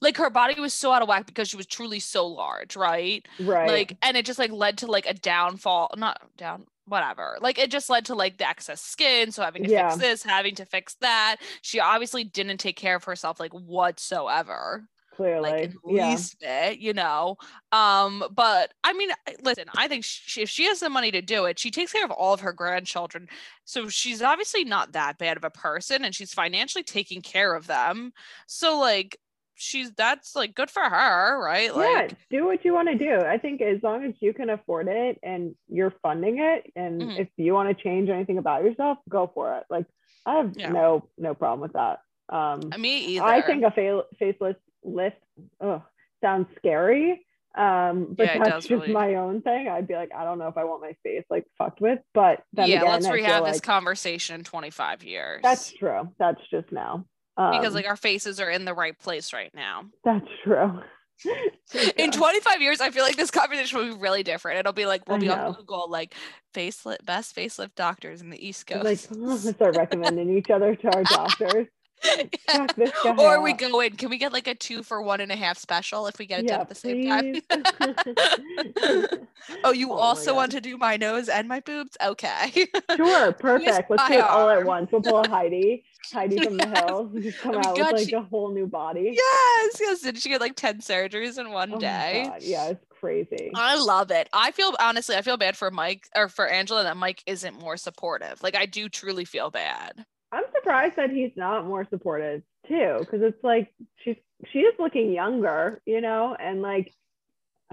[0.00, 3.26] Like her body was so out of whack because she was truly so large, right?
[3.40, 3.68] Right.
[3.68, 7.38] Like and it just like led to like a downfall, not down whatever.
[7.40, 9.90] Like it just led to like the excess skin, so having to Yeah.
[9.90, 11.36] fix this, having to fix that.
[11.62, 14.88] She obviously didn't take care of herself like whatsoever
[15.20, 15.50] clearly.
[15.50, 16.10] like in yeah.
[16.10, 17.36] least bit, you know.
[17.72, 19.10] Um, but I mean,
[19.42, 22.04] listen, I think she, if she has the money to do it, she takes care
[22.04, 23.28] of all of her grandchildren.
[23.64, 27.66] So she's obviously not that bad of a person, and she's financially taking care of
[27.66, 28.12] them.
[28.46, 29.18] So like,
[29.54, 31.70] she's that's like good for her, right?
[31.76, 33.14] yeah, do what you want to do.
[33.20, 37.18] I think as long as you can afford it and you're funding it, and Mhm.
[37.20, 39.64] if you want to change anything about yourself, go for it.
[39.68, 39.84] Like
[40.24, 40.70] I have Yeah.
[40.70, 42.00] no no problem with that.
[42.30, 43.24] Um, me either.
[43.24, 45.16] I think a fa- faceless lift
[45.60, 45.82] oh,
[46.22, 47.26] sounds scary.
[47.56, 48.92] Um, but Yeah, that's just really.
[48.92, 49.68] my own thing.
[49.68, 52.44] I'd be like, I don't know if I want my face like fucked with, but
[52.52, 55.40] then yeah, again, let's I rehab this like conversation in 25 years.
[55.42, 56.08] that's true.
[56.18, 57.04] That's just now.
[57.36, 59.86] Um, because like our faces are in the right place right now.
[60.04, 60.80] that's true.
[61.98, 64.58] In 25 years, I feel like this conversation will be really different.
[64.58, 65.34] It'll be like we'll I be know.
[65.34, 66.14] on Google like
[66.54, 68.84] facelift best facelift doctors in the East Coast.
[68.84, 71.66] like let's start recommending each other to our doctors.
[72.02, 73.96] Check this or we go in.
[73.96, 76.40] Can we get like a two for one and a half special if we get
[76.40, 77.42] it done at the same time?
[79.64, 81.96] oh, you Oh also want to do my nose and my boobs?
[82.04, 82.66] Okay.
[82.96, 83.90] Sure, perfect.
[83.90, 84.90] Let's do it all at once.
[84.92, 86.78] We'll pull a Heidi, Heidi from the Yes.
[86.88, 89.12] hills, and just come Oh out God, with like she- a whole new body.
[89.14, 90.00] yes, yes.
[90.00, 92.30] Did she get like 10 surgeries in one Oh day?
[92.40, 93.50] Yeah, it's crazy.
[93.54, 94.28] I love it.
[94.32, 97.76] I feel honestly, I feel bad for Mike or for Angela that Mike isn't more
[97.76, 98.42] supportive.
[98.42, 100.04] Like I do truly feel bad.
[100.60, 103.72] Surprised that he's not more supportive too, because it's like
[104.04, 104.16] she's
[104.52, 106.92] she is looking younger, you know, and like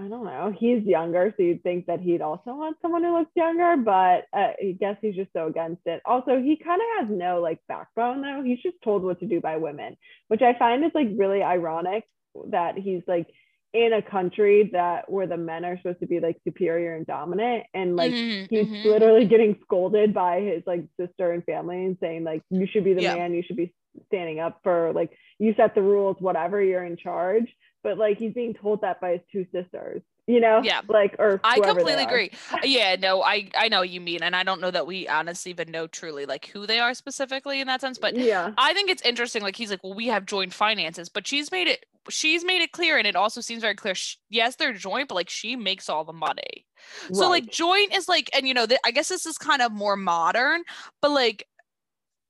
[0.00, 3.32] I don't know, he's younger, so you'd think that he'd also want someone who looks
[3.34, 6.00] younger, but uh, I guess he's just so against it.
[6.04, 8.42] Also, he kind of has no like backbone though.
[8.44, 9.96] He's just told what to do by women,
[10.28, 12.04] which I find is like really ironic
[12.50, 13.26] that he's like
[13.74, 17.64] in a country that where the men are supposed to be like superior and dominant,
[17.74, 18.84] and like Mhm, he's mhm.
[18.84, 22.94] literally getting scolded by his like sister and family and saying like you should be
[22.94, 23.14] the Yeah.
[23.16, 23.72] man you should be
[24.06, 27.52] standing up for like you set the rules whatever you're in charge
[27.82, 30.82] but like he's being told that by his two sisters you know Yeah.
[30.88, 32.30] like or I completely agree.
[32.62, 35.70] Yeah, no, I I know you mean, and I don't know that we honestly even
[35.72, 37.98] know truly like who they are specifically in that sense.
[37.98, 39.42] But yeah I think it's interesting.
[39.42, 41.86] Like he's like, well, we have joint finances, but she's made it.
[42.10, 43.94] She's made it clear, and it also seems very clear.
[43.94, 46.66] sh- yes, they're joint, but like she makes all the money.
[47.12, 49.72] So like joint is like, and you know, th- I guess this is kind of
[49.72, 50.62] more modern,
[51.02, 51.46] but like,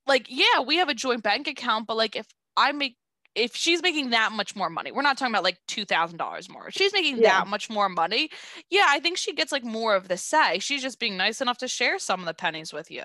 [0.07, 2.97] like yeah, we have a joint bank account, but like if I make
[3.39, 6.49] if she's making that much more money, we're not talking about like two thousand dollars
[6.51, 6.69] more.
[6.69, 7.41] If she's making Yeah.
[7.41, 8.31] that much more money,
[8.71, 10.59] yeah, I think she gets like more of the say.
[10.59, 13.03] She's just being nice enough to share some of the pennies with you.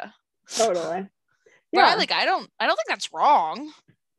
[0.58, 1.08] totally
[1.72, 3.72] Yeah, yeah like I don't, I don't think that's wrong.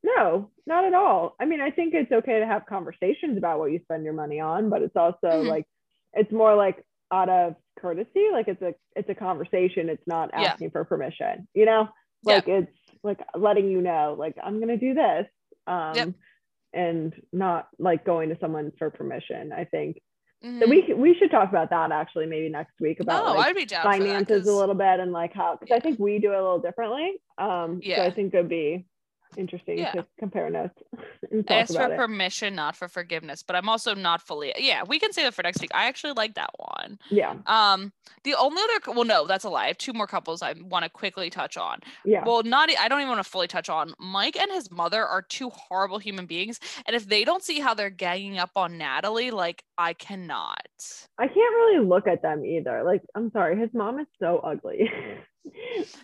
[0.03, 3.73] no not at all i mean i think it's okay to have conversations about what
[3.73, 5.47] you spend your money on but it's also Mhm.
[5.49, 5.67] like
[6.15, 10.53] it's more like out of courtesy, like it's a it's a conversation it's not Yeah.
[10.53, 11.89] asking for permission you know
[12.27, 12.35] Yeah.
[12.37, 12.73] like it's
[13.03, 15.27] like letting you know like i'm gonna do this
[15.67, 16.09] um Yep.
[16.73, 20.01] and not like going to someone for permission i think
[20.43, 20.69] so Mhm.
[20.69, 23.65] we we should talk about that actually maybe next week about oh, like I'd be
[23.65, 26.33] down for that, finances a little bit and like how because i think we do
[26.33, 28.03] it a little differently um so Yeah.
[28.05, 28.85] i think it'd be
[29.37, 29.93] interesting Yeah.
[29.93, 30.75] to compare notes
[31.31, 33.43] and talk ask for it permission, not for forgiveness.
[33.43, 34.53] But I'm also not fully.
[34.59, 35.71] Yeah, we can say that for next week.
[35.75, 36.99] I actually like that one.
[37.11, 37.93] yeah Um,
[38.25, 39.65] the only other, well, no, that's a lie.
[39.65, 41.81] I have two more couples I want to quickly touch on.
[42.05, 43.95] yeah Well, not, I don't even want to fully touch on.
[43.99, 47.75] Mike and his mother are two horrible human beings, and if they don't see how
[47.75, 50.59] they're ganging up on Natalie, like I cannot.
[51.19, 54.89] i can't really look at them either like i'm sorry his mom is so ugly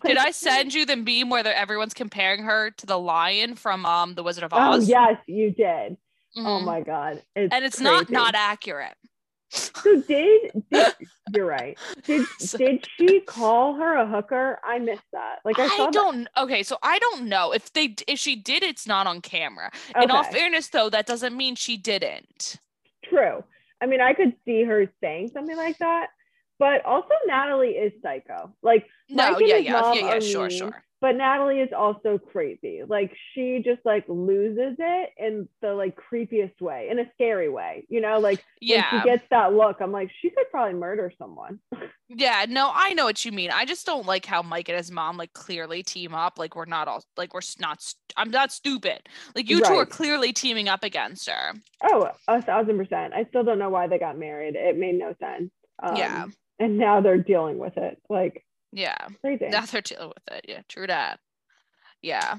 [0.05, 4.15] Did I send you the meme where everyone's comparing her to the lion from um
[4.15, 4.59] the Wizard of Oz?
[4.61, 4.89] oh Oz?
[4.89, 5.97] yes you did
[6.37, 6.65] oh Mhm.
[6.65, 8.13] my god it's and it's not crazy.
[8.13, 8.95] not accurate.
[9.51, 10.95] so did, did
[11.35, 15.65] you're right did So- did she call her a hooker i missed that like i,
[15.65, 16.29] I, saw that- don't.
[16.37, 18.63] Okay, so I don't know if they if she did.
[18.63, 19.71] It's not on camera.
[20.01, 22.57] In all fairness, though, that doesn't mean she didn't.
[23.05, 23.43] True.
[23.81, 26.09] I mean, I could see her saying something like that,
[26.61, 28.55] but also Natalie is psycho.
[28.63, 30.85] Like, No, Mike yeah, yeah, yeah, yeah, sure, mean, sure.
[31.01, 32.83] but Natalie is also crazy.
[32.87, 37.87] Like, she just like loses it in the like creepiest way, in a scary way.
[37.89, 41.11] You know, like when Yeah, she gets that look, I'm like, she could probably murder
[41.19, 41.61] someone.
[42.11, 42.45] yeah.
[42.47, 43.51] No, I know what you mean.
[43.51, 46.39] I just don't like how Mike and his mom like clearly team up.
[46.39, 47.81] Like we're not all like we're not.
[47.81, 49.09] St- I'm not stupid.
[49.35, 51.55] Like you two are clearly teaming up against her.
[51.85, 53.15] Oh, a thousand percent.
[53.15, 54.57] I still don't know why they got married.
[54.57, 55.51] It made no sense.
[55.83, 56.27] Um, Yeah.
[56.61, 57.99] And now they're dealing with it.
[58.09, 58.97] Like, Yeah.
[59.23, 59.49] Crazy.
[59.49, 60.45] Now they're dealing with it.
[60.49, 61.19] Yeah, true that.
[62.03, 62.37] Yeah.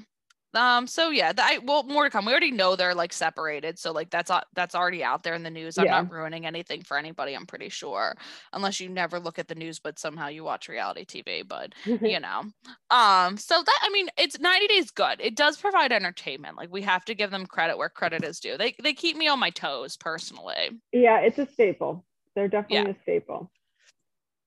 [0.54, 0.86] Um.
[0.86, 2.26] So yeah, that I well more to come.
[2.26, 5.48] We already know they're like separated, so like that's that's already out there in the
[5.50, 5.78] news.
[5.78, 6.02] I'm Yeah.
[6.02, 7.32] not ruining anything for anybody.
[7.32, 8.14] I'm pretty sure,
[8.52, 11.42] unless you never look at the news, but somehow you watch reality TV.
[11.48, 12.42] But you know,
[12.90, 13.38] um.
[13.38, 15.22] So that I mean, it's 90 days good.
[15.22, 16.58] It does provide entertainment.
[16.58, 18.58] Like we have to give them credit where credit is due.
[18.58, 20.68] They they keep me on my toes personally.
[20.92, 22.04] yeah, it's a staple.
[22.34, 23.50] They're definitely a staple.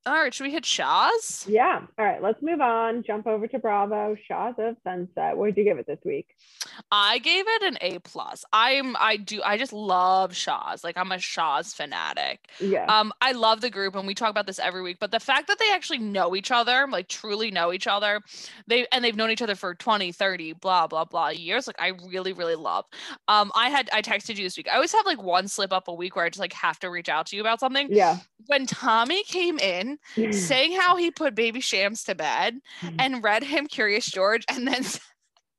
[0.07, 1.45] All right, should we hit Shahs?
[1.49, 1.81] Yeah.
[1.97, 3.01] All right, let's move on.
[3.01, 4.15] Jump over to Bravo.
[4.27, 5.35] Shahs of Sunset.
[5.35, 6.27] What did you give it this week?
[6.91, 8.45] I gave it an A plus.
[8.53, 10.83] I'm I do I just love Shahs.
[10.83, 12.47] Like I'm a Shahs fanatic.
[12.59, 12.85] Yeah.
[12.85, 15.47] Um, I love the group and we talk about this every week, but the fact
[15.47, 18.21] that they actually know each other, like truly know each other,
[18.67, 21.65] they and they've known each other for 20, 30, blah, blah, blah years.
[21.65, 22.85] Like I really, really love.
[23.27, 24.69] Um, I had I texted you this week.
[24.69, 26.91] I always have like one slip up a week where I just like have to
[26.91, 27.87] reach out to you about something.
[27.89, 28.19] yeah.
[28.47, 29.94] When Tommy came in
[30.31, 32.95] saying how he put baby Shams to bed hmm.
[32.99, 34.83] and read him Curious George and then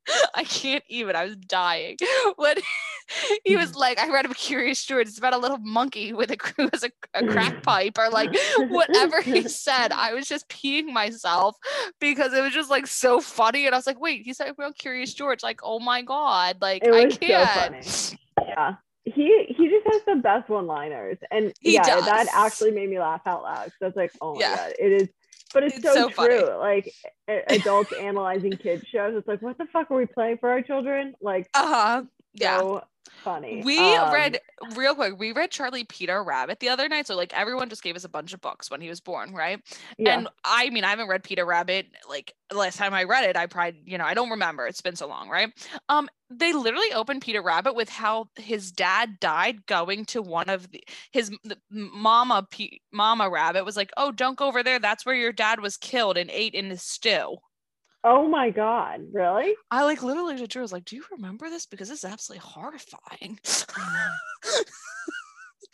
[0.35, 1.15] I can't even.
[1.15, 1.97] I was dying
[2.35, 2.57] when
[3.43, 3.79] he was hmm.
[3.79, 5.07] like, I read him Curious George.
[5.07, 7.61] It's about a little monkey with a who has a, a crack hmm.
[7.61, 8.35] pipe or like
[8.69, 9.91] whatever he said.
[9.91, 11.57] I was just peeing myself
[11.99, 13.65] because it was just like so funny.
[13.65, 15.43] And I was like, wait, he said about Curious George.
[15.43, 16.57] Like, oh my God.
[16.61, 17.85] Like I so can't.
[17.85, 18.19] funny.
[18.47, 18.75] yeah.
[19.15, 21.17] He he just has the best one liners.
[21.31, 23.71] And He yeah, that actually made me laugh out loud.
[23.79, 24.55] So it's like, oh my Yeah.
[24.55, 25.09] god, it is
[25.53, 26.35] but it's, It's so, so funny.
[26.35, 26.57] true.
[26.59, 26.93] Like
[27.47, 29.15] adults analyzing kids shows.
[29.17, 31.13] It's like, what the fuck are we playing for our children?
[31.21, 32.03] Like Uh-huh.
[32.39, 32.59] Yeah.
[32.59, 32.83] so
[33.23, 33.63] funny.
[33.63, 34.39] We Um, read
[34.75, 35.17] real quick.
[35.17, 37.07] We read Charlie Peter Rabbit the other night.
[37.07, 39.59] So like everyone just gave us a bunch of books when he was born, right?
[39.97, 40.19] yeah.
[40.19, 41.87] And I mean, I haven't read Peter Rabbit.
[42.09, 44.67] Like last time I read it, I probably, you know, I don't remember.
[44.67, 45.51] It's been so long, right?
[45.89, 50.69] Um, they literally opened Peter Rabbit with how his dad died going to one of
[50.71, 54.79] the his the mama P, mama rabbit was like, oh, don't go over there.
[54.79, 57.37] That's where your dad was killed and ate in the stew.
[58.09, 59.55] Oh my god, really?
[59.69, 61.65] I like literally to Drew I was like, do you remember this?
[61.65, 63.39] Because this is absolutely horrifying.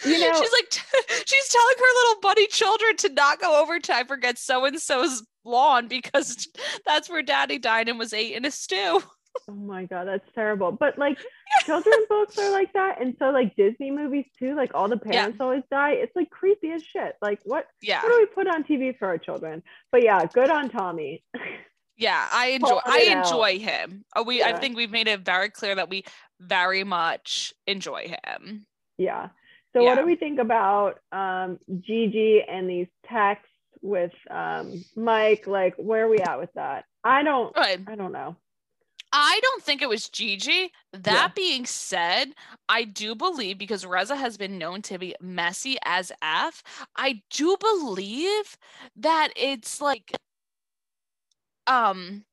[0.06, 0.72] You know- she's like,
[1.26, 4.80] she's telling her little buddy children to not go over to I forget so and
[4.80, 6.48] so's lawn because
[6.86, 9.02] that's where daddy died and was ate in a stew.
[9.50, 10.72] Oh my god, that's terrible.
[10.72, 11.17] But like
[11.65, 14.56] children books are like that, and so like Disney movies too.
[14.56, 15.91] Like all the parents always die.
[15.93, 17.15] It's like creepy as shit.
[17.22, 17.65] Like what?
[17.82, 18.04] Yeah.
[18.04, 19.63] What do we put on TV for our children?
[19.91, 21.24] But yeah, good on Tommy.
[21.97, 22.27] Yeah.
[22.32, 23.25] I enjoy I out.
[23.25, 24.06] enjoy him.
[24.15, 26.03] Uh, we I think we've made it very clear that we
[26.39, 28.65] very much enjoy him.
[28.97, 29.29] yeah.
[29.73, 33.47] So what do we think about um, Gigi and these texts
[33.82, 35.47] with um, Mike?
[35.47, 36.86] Like where are we at with that?
[37.03, 37.53] I don't.
[37.56, 37.86] Good.
[37.88, 38.36] I don't know.
[39.15, 40.71] I don't think it was Gigi.
[40.91, 41.27] That Yeah.
[41.36, 42.34] being said,
[42.67, 46.63] I do believe because Reza has been known to be messy as F,
[46.95, 48.58] I do believe
[48.95, 50.13] that it's like
[51.67, 52.26] um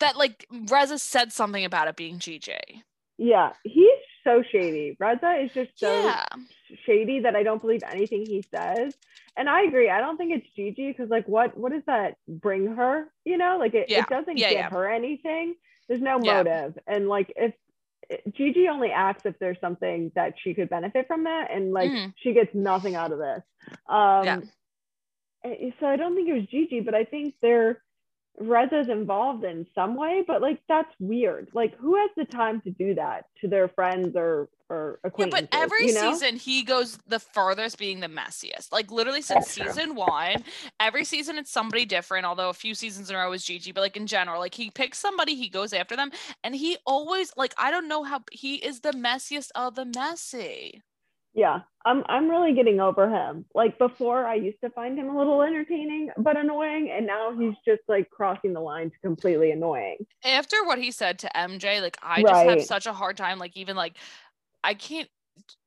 [0.00, 2.84] that like Reza said something about it being Gigi.
[3.16, 3.86] Yeah, he's
[4.24, 4.96] so shady.
[4.98, 6.24] Reza is just so Yeah.
[6.86, 8.94] shady that I don't believe anything he says.
[9.36, 9.90] And I agree.
[9.90, 13.06] I don't think it's Gigi because like what what does that bring her?
[13.24, 14.00] You know, like it, Yeah.
[14.00, 15.54] it doesn't Yeah, give her anything.
[15.88, 16.78] There's no motive.
[16.86, 17.54] And like if
[18.32, 22.14] Gigi only acts if there's something that she could benefit from that and like Mhm.
[22.16, 23.42] she gets nothing out of this.
[23.88, 24.40] Um Yeah.
[25.80, 27.82] so I don't think it was Gigi, but I think they're
[28.38, 31.48] Reza's involved in some way, but like that's weird.
[31.54, 35.48] Like who has the time to do that to their friends or or acquaintances?
[35.52, 35.80] Yeah, acquaintances?
[35.80, 36.12] but every you know?
[36.12, 38.72] season he goes the furthest being the messiest.
[38.72, 39.66] Like literally since That's true.
[39.72, 40.42] season one,
[40.80, 42.26] every season it's somebody different.
[42.26, 44.70] Although a few seasons in a row is Gigi, but like in general, like he
[44.70, 46.10] picks somebody, he goes after them,
[46.42, 50.82] and he always like I don't know how he is the messiest of the messy.
[51.34, 53.44] Yeah, I'm I'm really getting over him.
[53.54, 57.54] Like before I used to find him a little entertaining but annoying and now he's
[57.66, 60.06] just like crossing the line to completely annoying.
[60.24, 63.38] After what he said to MJ, like I just have such a hard time.
[63.38, 63.96] Like even like
[64.62, 65.08] I can't.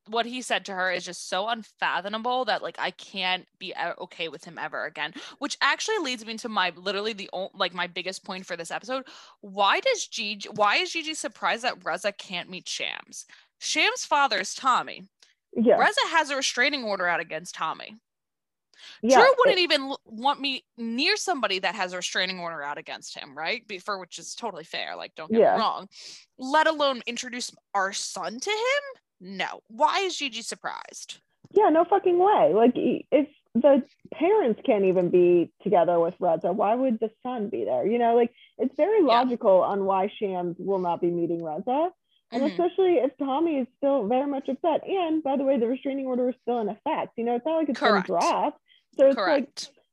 [0.09, 4.29] What he said to her is just so unfathomable that like I can't be okay
[4.29, 5.13] with him ever again.
[5.39, 8.71] Which actually leads me to my literally the o- like my biggest point for this
[8.71, 9.03] episode.
[9.41, 10.47] Why does Gigi?
[10.55, 13.25] Why is Gigi surprised that Reza can't meet Shams?
[13.59, 15.07] Shams' father is Tommy.
[15.55, 15.75] Yeah.
[15.77, 17.95] Reza has a restraining order out against Tommy.
[19.01, 19.17] yeah.
[19.17, 23.35] Drew wouldn't even want me near somebody that has a restraining order out against him,
[23.37, 23.67] right?
[23.67, 24.95] Be- For which is totally fair.
[24.95, 25.55] Like, don't get Yeah.
[25.55, 25.87] me wrong.
[26.37, 29.01] Let alone introduce our son to him.
[29.19, 29.61] No.
[29.67, 31.19] Why is Gigi surprised?
[31.51, 32.53] Yeah, no fucking way.
[32.53, 33.81] Like if the
[34.13, 37.87] parents can't even be together with Reza, why would the son be there?
[37.87, 39.05] You know, like it's very Yeah.
[39.21, 41.89] logical on why Shams will not be meeting Reza.
[42.31, 42.51] And Mhm.
[42.51, 44.85] especially if Tommy is still very much upset.
[44.87, 47.13] And by the way, the restraining order is still in effect.
[47.17, 48.07] You know, it's not like it's Correct.
[48.07, 48.59] been dropped.
[48.97, 49.49] So it's like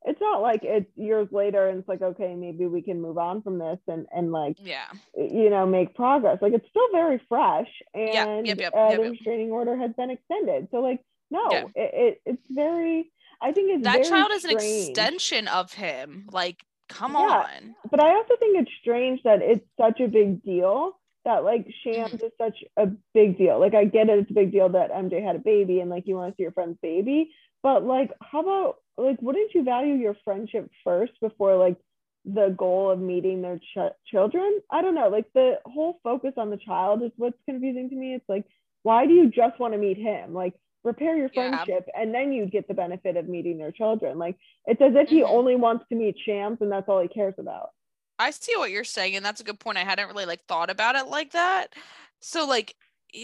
[0.07, 3.43] it's not like it's years later and it's like okay maybe we can move on
[3.43, 4.85] from this and and like Yeah.
[5.17, 9.01] you know make progress like it's still very fresh Yeah, and yep, yep, uh, yep,
[9.01, 11.65] the restraining order has been extended so like no Yeah.
[11.75, 13.11] it, it it's very
[13.41, 16.29] i think it's That child is an extension of him.
[16.31, 17.47] Like, come Yeah.
[17.63, 17.75] on.
[17.91, 22.15] but i also think it's strange that it's such a big deal that like shams
[22.15, 22.25] Mm-hmm.
[22.25, 25.25] is such a big deal like i get it it's a big deal that mj
[25.25, 27.31] had a baby and like you want to see your friend's baby
[27.63, 31.77] but like how about like wouldn't you value your friendship first before like
[32.25, 36.51] the goal of meeting their ch- children i don't know like the whole focus on
[36.51, 38.45] the child is what's confusing to me it's like
[38.83, 40.55] why do you just want to meet him like
[40.85, 41.67] repair your Yeah.
[41.67, 45.09] friendship and then you'd get the benefit of meeting their children like it's as if
[45.09, 45.29] he Mhm.
[45.29, 47.71] only wants to meet shams and that's all he cares about
[48.19, 49.79] I see what you're saying, and that's a good point.
[49.79, 51.75] I hadn't really like thought about it like that.
[52.21, 52.77] So like,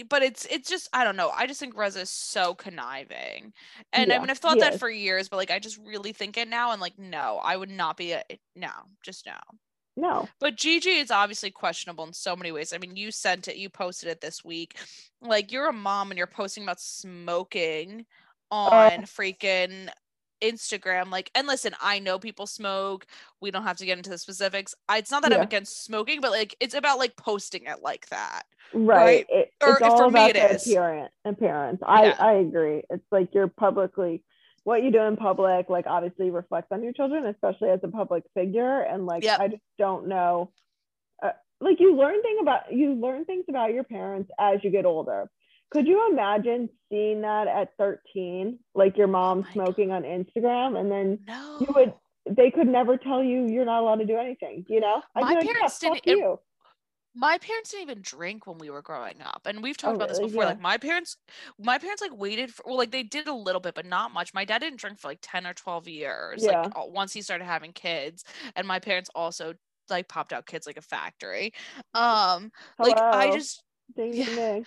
[0.09, 1.29] but it's it's just I don't know.
[1.31, 3.53] I just think Reza is so conniving,
[3.93, 4.79] and I Yeah, mean I've thought that is.
[4.79, 7.69] for years, but like I just really think it now, and like no, I would
[7.69, 8.23] not be a
[8.55, 8.71] no,
[9.03, 9.37] just no.
[9.95, 12.73] no But Gigi is obviously questionable in so many ways.
[12.73, 14.77] I mean, you sent it, you posted it this week.
[15.21, 18.05] Like you're a mom and you're posting about smoking
[18.71, 19.89] oh, on freaking
[20.41, 21.09] Instagram.
[21.11, 23.05] Like, and listen, I know people smoke.
[23.39, 24.75] We don't have to get into the specifics.
[24.89, 28.07] I, it's not that I'm against smoking, but like it's about like posting it like
[28.09, 28.43] that.
[28.73, 30.67] right, It, Or it's all for me about it the is.
[30.67, 32.15] appearance appearance i Yeah.
[32.19, 34.23] i agree it's like you're publicly
[34.63, 38.23] what you do in public like obviously reflects on your children especially as a public
[38.33, 39.39] figure and like Yep.
[39.39, 40.51] i just don't know
[41.21, 44.85] uh, like you learn thing about you learn things about your parents as you get
[44.85, 45.29] older
[45.71, 50.91] could you imagine seeing that at 13 like your mom Oh smoking on instagram and
[50.91, 51.57] then No.
[51.61, 51.93] you would
[52.29, 55.33] they could never tell you you're not allowed to do anything you know I'd My
[55.33, 56.39] like, yeah, parents didn't- it-
[57.13, 60.07] my parents didn't even drink when we were growing up and we've talked Oh, about
[60.07, 60.49] this before Yeah.
[60.49, 61.17] like my parents
[61.59, 64.33] my parents like waited for well like they did a little bit but not much
[64.33, 66.61] my dad didn't drink for like 10 or 12 years Yeah.
[66.61, 68.23] like uh, once he started having kids
[68.55, 69.55] and my parents also
[69.89, 71.53] like popped out kids like a factory
[71.93, 72.49] um
[72.79, 73.61] like i just
[73.97, 74.65] ding, ding.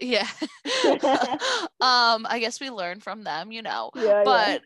[0.00, 0.28] Yeah
[1.80, 4.24] um i guess we learn from them you know Yeah, yeah.
[4.24, 4.62] but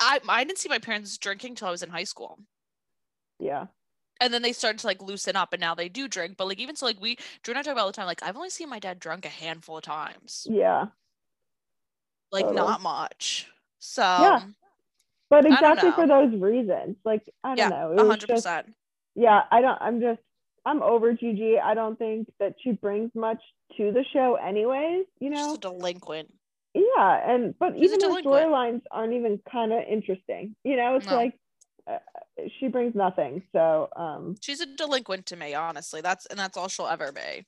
[0.00, 2.38] i i didn't see my parents drinking till i was in high school
[3.38, 3.66] yeah.
[4.20, 6.58] and then they started to like loosen up and now they do drink but like
[6.60, 8.50] even so like we drew and i talk about all the time like i've only
[8.50, 10.86] seen my dad drunk a handful of times Yeah.
[12.32, 12.56] like Totally.
[12.56, 13.48] not much
[13.78, 14.40] so Yeah,
[15.30, 16.96] But exactly for those reasons.
[17.04, 17.92] Like, I don't yeah know.
[17.92, 18.74] It a hundred just, percent
[19.14, 20.20] yeah, I don't, I'm just,
[20.66, 21.58] I'm over Gigi.
[21.58, 23.40] I don't think that she brings much
[23.78, 25.54] to the show, anyways, you she's know?
[25.54, 26.34] a delinquent
[26.74, 27.32] Yeah.
[27.34, 28.46] And, but She's even her delinquent.
[28.46, 30.56] storylines aren't even kind of interesting.
[30.64, 31.14] You know, it's No.
[31.16, 31.34] like,
[31.88, 31.98] uh,
[32.58, 33.42] she brings nothing.
[33.52, 37.44] So, um, she's a delinquent to me honestly that's and that's all she'll ever be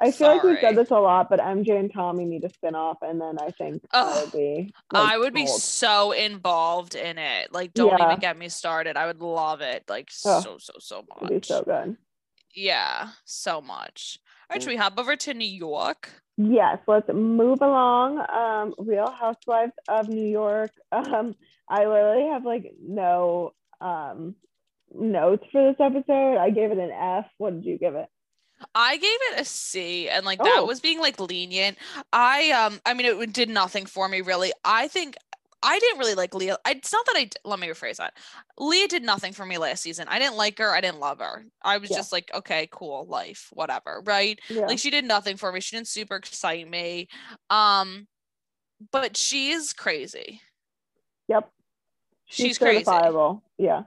[0.00, 2.76] I feel like we've said this a lot, but MJ and Tommy need a spin
[2.76, 4.72] off, and then I think I Ugh, would be.
[4.92, 8.04] like, i would be so involved in it like don't Yeah.
[8.04, 11.48] even get me started i would love it like so so so It'd be much
[11.48, 11.96] so good.
[12.58, 14.18] Yeah so much
[14.50, 14.62] all right Mm.
[14.64, 18.20] should we hop over to new york Yes, let's move along.
[18.30, 20.70] Um, Real Housewives of New York.
[20.92, 21.34] Um,
[21.68, 24.36] I literally have like no um
[24.94, 26.36] notes for this episode.
[26.38, 27.26] I gave it an F.
[27.38, 28.06] What did you give it?
[28.72, 30.64] I gave it a C and like that Oh.
[30.64, 31.76] was being like lenient.
[32.12, 34.52] I um I mean it did nothing for me really.
[34.64, 35.16] I think
[35.62, 36.56] I didn't really like Leah.
[36.64, 38.14] I, it's not that I let me rephrase that.
[38.58, 40.06] Leah did nothing for me last season.
[40.08, 40.72] I didn't like her.
[40.72, 41.44] I didn't love her.
[41.62, 41.96] I was Yeah.
[41.96, 44.38] just like, okay, cool, life, whatever, right?
[44.48, 44.66] Yeah.
[44.66, 45.60] Like she did nothing for me.
[45.60, 47.08] She didn't super excite me.
[47.50, 48.06] Um,
[48.92, 50.40] but she is crazy.
[51.26, 51.50] yep.
[52.26, 52.84] She's, crazy.
[53.56, 53.84] Yeah.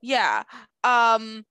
[0.00, 0.42] Yeah.
[0.82, 1.44] Um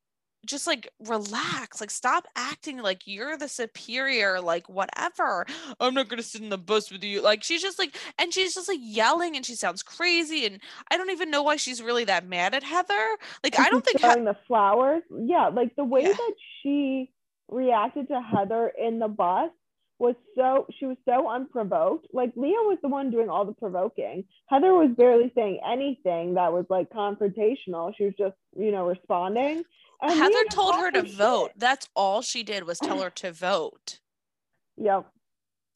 [0.46, 1.82] just like relax.
[1.82, 5.46] Like stop acting like you're the superior, like whatever.
[5.80, 7.22] I'm not gonna sit in the bus with you.
[7.22, 10.60] Like she's just like and she's just like yelling and she sounds crazy and
[10.92, 13.18] I don't even know why she's really that mad at Heather.
[13.44, 15.04] Like I don't think he- the flowers.
[15.12, 16.14] Yeah, like the way Yeah.
[16.14, 17.12] that she
[17.50, 19.50] reacted to Heather in the bus
[19.98, 22.08] was so she was so unprovoked.
[22.12, 24.26] Like Leah was the one doing all the provoking.
[24.48, 27.94] Heather was barely saying anything that was like confrontational.
[27.98, 29.64] She was just, you know, responding.
[30.02, 31.16] Heather told her to shit.
[31.16, 31.52] vote.
[31.58, 34.00] That's all she did was tell her to vote.
[34.78, 35.06] Yep.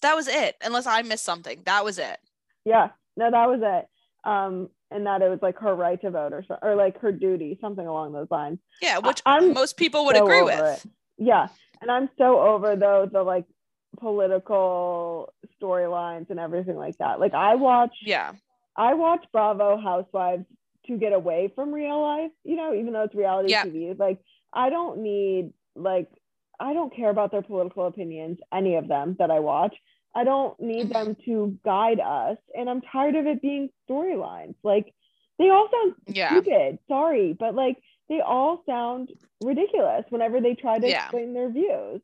[0.02, 0.56] That was it.
[0.64, 1.62] Unless I missed something.
[1.66, 2.20] That was it.
[2.66, 2.90] Yeah.
[3.18, 4.30] No, that was it.
[4.30, 7.12] Um, and that it was like her right to vote or so, or like her
[7.12, 8.60] duty, something along those lines.
[8.82, 10.60] Yeah, which I'm most people would so agree with.
[10.60, 10.92] it.
[11.18, 11.48] Yeah.
[11.82, 13.46] And I'm so over though the like
[14.00, 17.20] political storylines and everything like that.
[17.20, 18.34] Like I watch Yeah.
[18.76, 20.46] I watch Bravo Housewives
[20.90, 23.64] to get away from real life, you know, even though it's reality Yeah.
[23.64, 23.96] TV.
[24.00, 24.20] Like
[24.54, 26.10] I don't need like
[26.60, 29.76] I don't care about their political opinions, any of them that I watch.
[30.16, 30.92] I don't need Mhm.
[30.92, 32.38] them to guide us.
[32.56, 34.56] And I'm tired of it being storylines.
[34.64, 34.94] Like
[35.40, 36.44] They all sound Yeah.
[36.44, 36.80] stupid.
[36.88, 37.78] Sorry, but like
[38.10, 39.10] they all sound
[39.42, 40.90] ridiculous whenever they try to Yeah.
[40.90, 42.02] explain their views.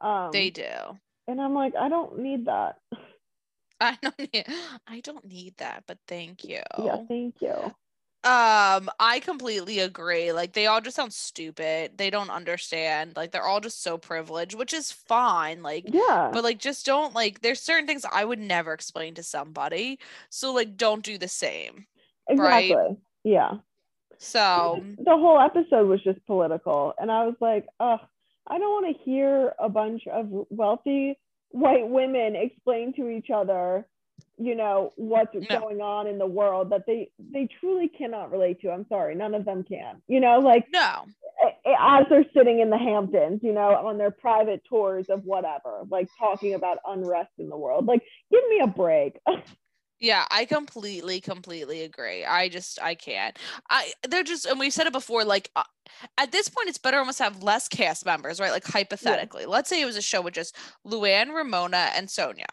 [0.00, 0.98] Um, They do.
[1.28, 2.76] and I'm like, I don't need that.
[3.80, 4.46] I don't need,
[4.86, 6.62] I don't need that, but thank you.
[6.76, 7.74] Yeah, thank you.
[8.22, 10.32] Um, I completely agree.
[10.32, 11.92] Like they all just sound stupid.
[11.96, 13.14] They don't understand.
[13.16, 15.62] Like they're all just so privileged, which is fine.
[15.62, 19.22] Like Yeah, but like just don't like there's certain things I would never explain to
[19.22, 19.98] somebody.
[20.28, 21.86] So like don't do the same.
[22.28, 22.70] right.
[22.70, 22.96] exactly.
[23.24, 23.52] Yeah.
[24.18, 27.96] So the whole episode was just political and i was like oh
[28.46, 31.18] i don't want to hear a bunch of wealthy
[31.50, 33.86] white women explain to each other
[34.40, 35.60] you know what's No.
[35.60, 39.34] going on in the world that they they truly cannot relate to i'm sorry none
[39.34, 41.04] of them can you know like no.
[41.78, 46.08] as they're sitting in the hamptons you know on their private tours of whatever like
[46.18, 49.18] talking about unrest in the world like give me a break
[50.02, 52.24] Yeah, I completely, completely agree.
[52.24, 53.38] I just, I can't.
[53.68, 55.64] I, they're just, and we've said it before, like, uh,
[56.16, 58.50] at this point, it's better almost to have less cast members, right?
[58.50, 62.46] Like, hypothetically, let's say it was a show with just Luann, Ramona, and Sonja,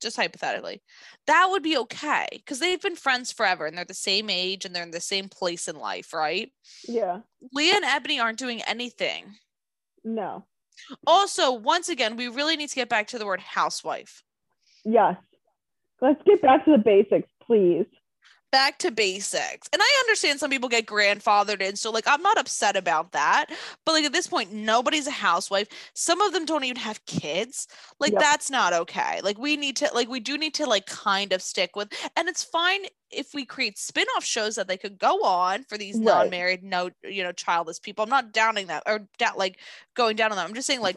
[0.00, 0.82] just hypothetically.
[1.26, 4.74] That would be okay because they've been friends forever and they're the same age and
[4.74, 6.52] they're in the same place in life, right?
[6.86, 7.20] yeah
[7.52, 9.34] Leah and Ebony aren't doing anything.
[10.04, 10.44] no
[11.06, 14.22] Also, once again, we really need to get back to the word housewife.
[14.84, 15.16] yes
[16.00, 17.86] let's get back to the basics please
[18.50, 19.68] back to basics.
[19.72, 23.46] And I understand some people get grandfathered in, so like I'm not upset about that.
[23.84, 25.68] But like at this point, nobody's a housewife.
[25.94, 27.66] Some of them don't even have kids.
[28.00, 28.20] Like Yep.
[28.20, 29.20] that's not okay.
[29.22, 32.28] Like we need to like we do need to like kind of stick with and
[32.28, 36.04] it's fine if we create spin-off shows that they could go on for these Right.
[36.04, 38.02] non-married, no, you know, childless people.
[38.02, 39.58] I'm not downing that or da- like
[39.94, 40.46] going down on them.
[40.46, 40.96] I'm just saying like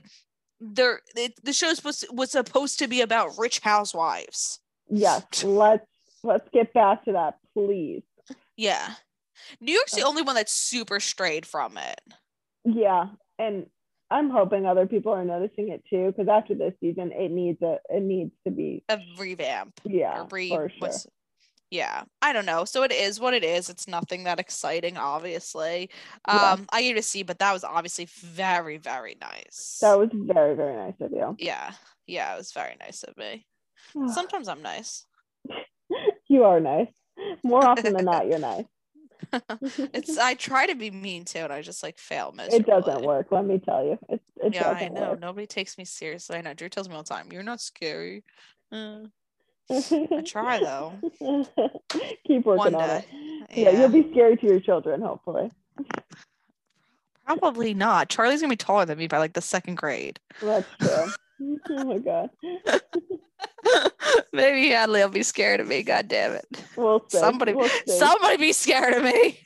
[0.59, 4.59] they're it, the show's supposed to, was supposed to be about rich housewives.
[4.89, 5.85] yes let's
[6.23, 8.03] let's get back to that please
[8.57, 8.93] Yeah.
[9.59, 12.01] New York's the Uh, only one that's super strayed from it.
[12.65, 13.07] yeah
[13.39, 13.65] and
[14.11, 17.77] i'm hoping other people are noticing it too because after this season it needs a
[17.89, 19.79] it needs to be A revamp.
[19.83, 20.69] yeah re- sure
[21.73, 22.03] yeah.
[22.21, 22.65] I don't know.
[22.65, 23.69] So it is what it is.
[23.69, 25.89] It's nothing that exciting, obviously.
[26.27, 26.51] Yeah.
[26.51, 29.77] Um, I gave it a C, but that was obviously very, very nice.
[29.81, 31.71] that was very very nice of you yeah.
[32.07, 33.45] Yeah, it was very nice of me.
[34.13, 35.05] Sometimes I'm nice.
[36.27, 36.91] you are nice
[37.43, 38.65] more often than not you're nice
[39.93, 42.59] It's I try to be mean too, and I just like fail miserably.
[42.59, 45.11] it doesn't work let me tell you it, it Yeah, I know.
[45.11, 46.37] work Nobody takes me seriously.
[46.37, 46.53] I know.
[46.53, 48.23] Drew tells me all the time, "You're not scary."
[48.71, 49.01] Uh,
[49.69, 50.93] I try though.
[52.25, 53.05] keep working One on day.
[53.49, 53.69] it yeah.
[53.69, 53.79] Yeah.
[53.81, 55.49] you'll be scary to your children hopefully
[57.25, 58.09] Probably not.
[58.09, 60.19] Charlie's gonna be taller than me by like the second grade.
[60.41, 61.05] that's true
[61.69, 62.29] oh my god
[64.33, 65.83] Maybe Hadley will be scared of me.
[65.83, 66.63] God damn it!
[66.75, 67.17] we'll see.
[67.17, 67.97] Somebody, we'll see.
[67.97, 69.39] somebody be scared of me.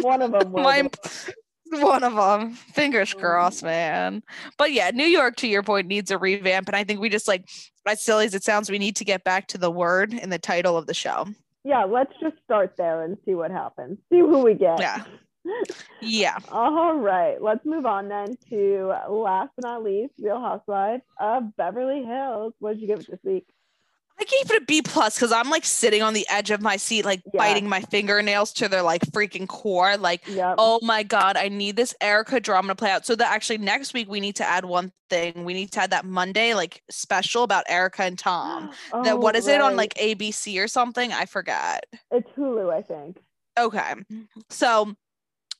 [0.00, 0.88] one of them will My,
[1.70, 2.52] one of them.
[2.52, 4.22] Fingers crossed, man.
[4.58, 7.26] But yeah, New York, to your point, needs a revamp, and I think we just
[7.26, 7.48] like,
[7.86, 10.38] as silly as it sounds, we need to get back to the word in the
[10.38, 11.26] title of the show.
[11.64, 15.04] yeah let's just start there and see what happens see who we get Yeah.
[16.00, 16.38] Yeah.
[16.50, 22.04] All right, let's move on then to last but not least, Real Housewives of Beverly
[22.04, 22.54] Hills.
[22.58, 23.46] What did you give it this week?
[24.18, 26.76] I gave it a B plus because I'm like sitting on the edge of my
[26.76, 27.38] seat, like Yeah.
[27.38, 29.96] biting my fingernails to their like freaking core.
[29.96, 30.56] Like, Yep.
[30.58, 33.06] oh my god, I need this Erika drama to play out.
[33.06, 35.44] So that actually next week we need to add one thing.
[35.44, 38.70] We need to add that Monday like special about Erika and Tom.
[38.92, 41.12] Oh, that Oh, what is it on like ABC or something?
[41.12, 41.80] I forgot.
[42.10, 43.16] It's Hulu, I think.
[43.58, 43.94] Okay,
[44.50, 44.94] so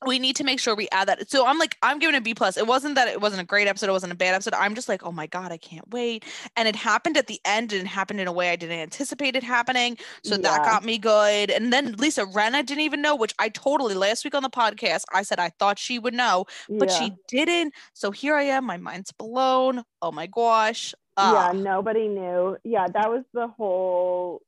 [0.05, 1.29] we need to make sure we add that.
[1.29, 2.57] So I'm like, I'm giving a B plus.
[2.57, 3.89] It wasn't that it wasn't a great episode.
[3.89, 4.53] It wasn't a bad episode.
[4.53, 6.25] I'm just like, oh my god, I can't wait.
[6.55, 9.35] And it happened at the end, and it happened in a way I didn't anticipate
[9.35, 9.97] it happening.
[10.23, 11.51] So that got me good.
[11.51, 15.03] And then Lisa Rinna didn't even know, which I totally last week on the podcast
[15.13, 16.99] I said I thought she would know, but yeah.
[16.99, 17.73] she didn't.
[17.93, 18.65] So here I am.
[18.65, 19.83] My mind's blown.
[20.01, 20.93] Oh my gosh.
[21.17, 22.57] yeah, Ah, nobody knew.
[22.63, 24.41] Yeah, that was the whole,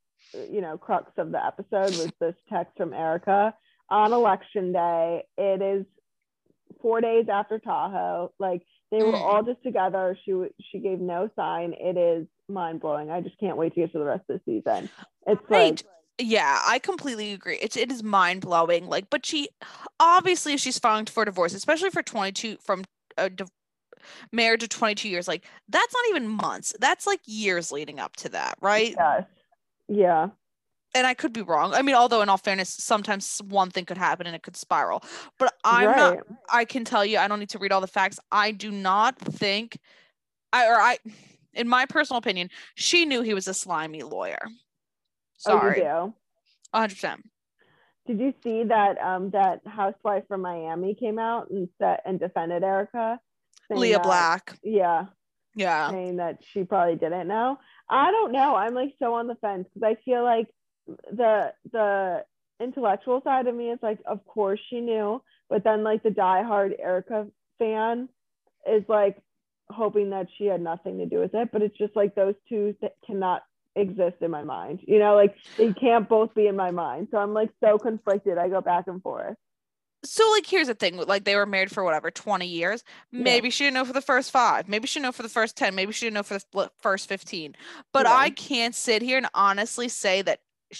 [0.49, 3.53] you know, crux of the episode was this text from Erika
[3.93, 5.23] on election day.
[5.37, 5.85] It is
[6.81, 8.33] four days after Tahoe.
[8.39, 9.21] Like they were Mm.
[9.21, 10.17] all just together.
[10.25, 10.33] She
[10.71, 11.73] she gave no sign.
[11.79, 13.11] It is mind blowing.
[13.11, 14.89] I just can't wait to get to the rest of the season.
[15.27, 15.81] It's Right.
[15.81, 15.85] like
[16.19, 19.49] yeah i completely agree it's it is mind-blowing like but she
[19.99, 22.83] obviously if she's filing for divorce especially for 22 from
[23.17, 23.49] a div-
[24.31, 28.29] married to 22 years like that's not even months that's like years leading up to
[28.29, 29.23] that right yes,
[29.87, 30.27] yeah,
[30.95, 33.97] and i could be wrong i mean although in all fairness sometimes one thing could
[33.97, 35.03] happen and it could spiral
[35.39, 36.17] but i'm not.
[36.51, 38.19] I can tell you, I don't need to read all the facts.
[38.31, 39.79] I do not think,
[40.51, 40.97] I or I,
[41.53, 44.37] in my personal opinion, she knew he was a slimy lawyer.
[44.45, 44.49] Oh,
[45.37, 46.13] Sorry, do.
[46.73, 47.29] hundred percent.
[48.05, 52.63] Did you see that um that housewife from Miami came out and set and defended
[52.63, 53.19] Erika?
[53.71, 54.59] Lea that- Black.
[54.61, 55.05] Yeah,
[55.55, 55.89] Yeah.
[55.89, 57.57] saying that she probably didn't know.
[57.89, 58.55] I don't know.
[58.55, 60.47] I'm like so on the fence because I feel like
[60.87, 62.25] the the
[62.59, 66.73] intellectual side of me is like, of course she knew, but then like the diehard
[66.79, 67.27] Erika
[67.59, 68.09] fan
[68.69, 69.17] is like
[69.69, 71.49] hoping that she had nothing to do with it.
[71.51, 73.43] But it's just like those two that cannot
[73.75, 74.81] exist in my mind.
[74.83, 77.07] You know, like they can't both be in my mind.
[77.11, 78.37] So I'm like so conflicted.
[78.37, 79.35] I go back and forth.
[80.05, 82.83] So like here's the thing, like they were married for whatever 20 years.
[83.11, 83.23] Yeah.
[83.23, 84.67] Maybe she didn't know for the first 5.
[84.67, 85.75] Maybe she didn't know for the first 10.
[85.75, 87.55] Maybe she didn't know for the first 15.
[87.93, 88.13] But Yeah.
[88.13, 90.39] I can't sit here and honestly say that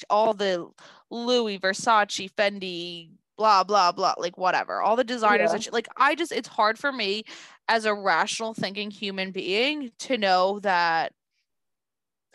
[0.10, 0.70] all the
[1.10, 5.72] Louis, Versace, Fendi, blah blah blah, like whatever, all the designers Yeah.
[5.74, 7.24] like I just it's hard for me
[7.68, 11.14] as a rational thinking human being to know that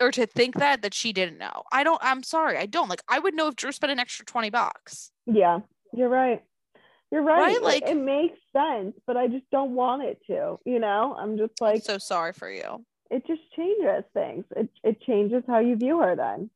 [0.01, 1.63] or to think that that she didn't know.
[1.71, 2.89] I don't I'm sorry, I don't.
[2.89, 5.11] Like I would know if Drew spent an extra 20 bucks.
[5.25, 5.59] Yeah,
[5.93, 6.41] you're right.
[7.11, 7.39] You're right.
[7.41, 10.59] Right, It- like- it makes sense, but I just don't want it to.
[10.65, 12.85] You know, I'm just like so sorry for you.
[13.09, 14.45] it just changes things.
[14.55, 16.49] It it changes how you view her then.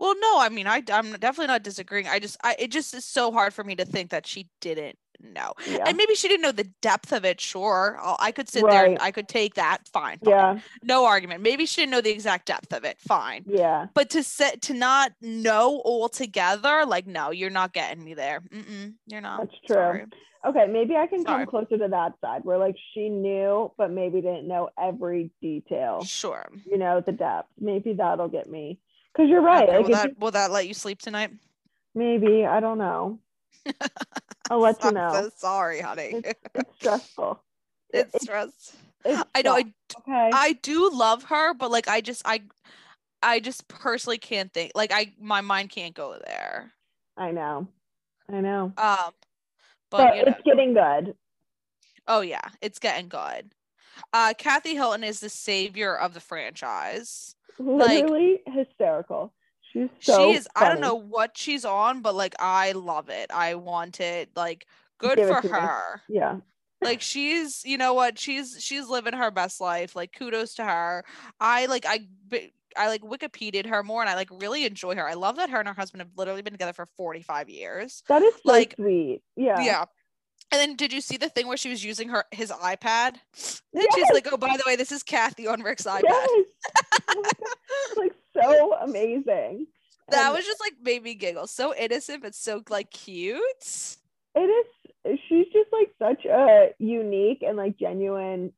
[0.00, 2.08] Well, no, I mean, I, I'm definitely not disagreeing.
[2.08, 4.96] I just, I, it just is so hard for me to think that she didn't
[5.22, 5.52] know.
[5.68, 5.84] Yeah.
[5.86, 7.38] And maybe she didn't know the depth of it.
[7.38, 7.98] Sure.
[8.00, 9.02] I'll, I could sit there and Right.
[9.02, 9.86] I could take that.
[9.92, 10.20] Fine.
[10.24, 10.30] fine.
[10.30, 10.58] yeah.
[10.82, 11.42] No argument.
[11.42, 12.98] Maybe she didn't know the exact depth of it.
[12.98, 13.44] Fine.
[13.46, 13.88] Yeah.
[13.92, 18.40] But to set, to not know altogether, like, no, you're not getting me there.
[18.40, 19.40] Mm-mm, you're not.
[19.40, 19.76] That's true.
[19.76, 20.04] Sorry.
[20.46, 21.44] Okay, maybe I can Sorry.
[21.44, 26.02] come closer to that side where like she knew but maybe didn't know every detail.
[26.04, 26.48] Sure.
[26.64, 27.50] You know, the depth.
[27.60, 28.78] Maybe that'll get me.
[29.20, 29.68] Cuz you're right.
[29.68, 31.30] Okay, Like will, that, just- will that let you sleep tonight?
[31.94, 33.18] maybe, I don't know.
[34.50, 35.12] I'll let you know.
[35.12, 36.22] so sorry, honey.
[36.24, 37.42] It's, it's stressful.
[37.92, 38.76] it's it's- stress.
[39.04, 39.54] It's I know.
[39.54, 39.64] I
[39.98, 40.30] okay.
[40.32, 42.42] I do love her, but like I just I
[43.22, 46.72] I just personally can't think like I my mind can't go there.
[47.16, 47.66] I know.
[48.30, 48.72] I know.
[48.76, 49.12] Um
[49.90, 51.14] but, But you know, it's getting good.
[52.08, 53.52] oh yeah, it's getting good.
[54.12, 57.34] Uh Kathy Hilton is the savior of the franchise.
[57.58, 59.32] Literally hysterical.
[59.72, 63.30] She's so she is I don't know what she's on, but like I love it.
[63.32, 64.30] I want it.
[64.34, 64.66] Like
[64.98, 65.52] good Give for to me.
[65.58, 66.02] her.
[66.08, 66.36] Yeah.
[66.82, 71.04] like she's you know what she's she's living her best life like kudos to her
[71.38, 72.00] i like i
[72.76, 75.58] i like wikipedia'd her more and i like really enjoy her i love that her
[75.58, 79.20] and her husband have literally been together for 45 years That is so Like, sweet.
[79.36, 79.60] Yeah.
[79.60, 79.84] yeah,
[80.52, 83.14] and then did you see the thing where she was using her his ipad
[83.74, 86.30] and she's like oh by the way this is kathy on rick's ipad Yes.
[87.08, 87.32] Oh my God.
[87.88, 89.66] It's like so amazing.
[90.10, 93.96] that And was just like made me giggle so innocent but so like cute
[94.34, 98.52] it is she's just like such a unique and like genuine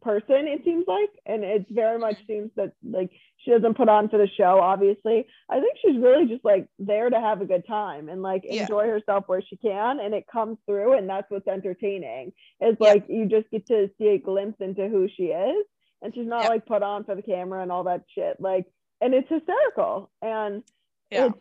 [0.00, 2.26] person it seems like and it very much Mm-hmm.
[2.32, 3.10] seems that like
[3.44, 7.10] she doesn't put on for the show obviously i think she's really just like there
[7.10, 8.62] to have a good time and like Yeah.
[8.62, 12.88] enjoy herself where she can and it comes through and that's what's entertaining it's Yeah.
[12.92, 15.66] like you just get to see a glimpse into who she is
[16.02, 16.48] and she's not Yeah.
[16.48, 18.66] like put on for the camera and all that shit like
[19.00, 20.62] and it's hysterical and
[21.10, 21.38] it's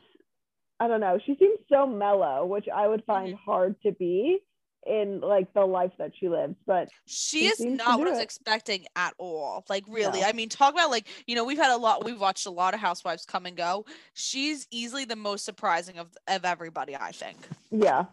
[0.80, 1.20] I don't know.
[1.24, 3.12] She seems so mellow, which I would Mm-hmm.
[3.12, 4.40] find hard to be
[4.86, 6.56] in like the life that she lives.
[6.66, 8.24] But she She is not what I was it.
[8.24, 9.64] expecting at all.
[9.70, 10.28] Like really, No.
[10.28, 12.04] I mean, talk about like you know we've had a lot.
[12.04, 13.86] We've watched a lot of Housewives come and go.
[14.14, 17.38] She's easily the most surprising of of everybody, I think.
[17.70, 18.06] yeah,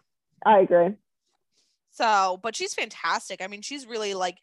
[0.45, 0.95] I agree.
[1.91, 3.41] So, but she's fantastic.
[3.41, 4.37] I mean, she's really like.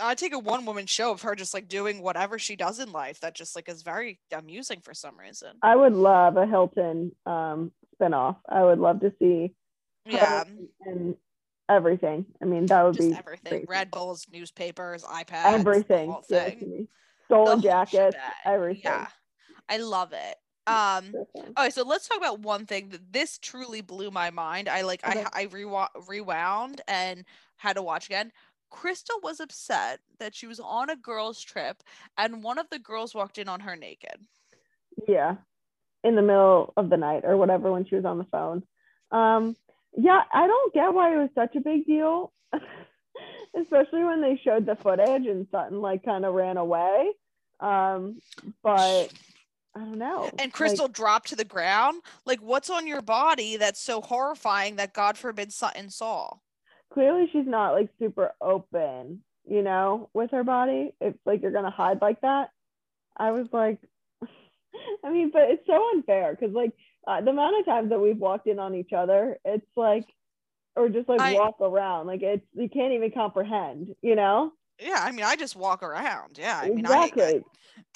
[0.00, 2.92] I take a one woman show of her just like doing whatever she does in
[2.92, 5.48] life that just like is very amusing for some reason.
[5.60, 8.36] I would love a Hilton um spinoff.
[8.48, 9.54] I would love to see
[10.08, 10.44] Yeah,
[10.86, 11.16] and
[11.68, 12.24] everything.
[12.42, 13.50] I mean, that would just be everything.
[13.50, 13.66] crazy.
[13.68, 16.06] Red Bulls, newspapers, iPads, everything.
[16.08, 16.58] the whole thing.
[16.60, 16.88] to
[17.26, 18.82] Stolen jackets, everything.
[18.84, 19.06] Yeah,
[19.68, 20.36] I love it.
[20.66, 21.12] Um.
[21.36, 21.54] Fun.
[21.58, 24.68] Okay, so let's talk about one thing that this truly blew my mind.
[24.68, 25.24] I like Okay.
[25.32, 27.24] I I rewa- rewound and
[27.56, 28.32] had to watch again.
[28.70, 31.82] Crystal was upset that she was on a girls' trip
[32.18, 34.26] and one of the girls walked in on her naked.
[35.06, 35.36] yeah
[36.04, 38.62] in the middle of the night or whatever when she was on the phone
[39.10, 39.54] um
[40.00, 42.32] yeah i don't get why it was such a big deal
[43.60, 47.10] especially when they showed the footage and sutton like kind of ran away
[47.60, 48.20] um
[48.62, 49.12] but
[49.74, 52.02] i don't know And Like, Crystal dropped to the ground.
[52.24, 56.38] Like, what's on your body that's so horrifying that God forbid Sutton saw?
[56.92, 61.70] clearly she's not like super open you know with her body it's like you're gonna
[61.70, 62.50] hide like that
[63.16, 63.78] i was like
[65.04, 66.72] i mean but it's so unfair because like
[67.08, 70.06] uh, the amount of times that we've walked in on each other it's like
[70.76, 75.00] or just like I- walk around like it's you can't even comprehend you know Yeah,
[75.00, 76.38] I mean, I just walk around.
[76.38, 77.42] Yeah, I mean, exactly I,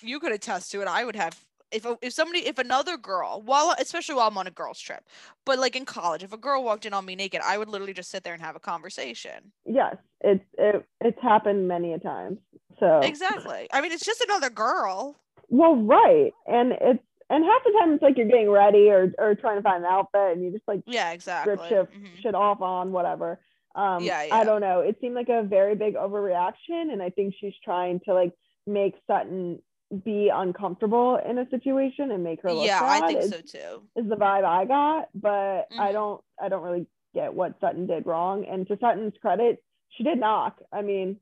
[0.02, 0.88] you could attest to it.
[0.88, 1.38] I would have
[1.70, 5.04] if if somebody if another girl while especially while I'm on a girls trip,
[5.44, 7.94] but like in college, if a girl walked in on me naked, I would literally
[7.94, 9.52] just sit there and have a conversation.
[9.64, 12.38] Yes, it's it, it's happened many a times.
[12.80, 13.68] So Exactly.
[13.72, 15.16] I mean, it's just another girl.
[15.48, 17.02] well, right, and it's
[17.32, 19.90] and half the time it's like you're getting ready or or trying to find an
[19.90, 21.54] outfit and you just like Yeah, exactly.
[21.66, 22.22] strip shit, Mhm.
[22.22, 23.40] shit off on whatever.
[23.74, 24.80] Um, Yeah, I don't know.
[24.80, 28.32] It seemed like a very big overreaction, and I think she's trying to like
[28.66, 29.60] make Sutton
[30.04, 33.02] be uncomfortable in a situation and make her look Yeah, bad.
[33.02, 33.82] I think is, so too.
[33.96, 35.92] is the vibe I got, but I Mhm.
[35.92, 38.44] don't I don't really get what Sutton did wrong.
[38.46, 40.60] And to Sutton's credit, she did knock.
[40.72, 41.18] I mean,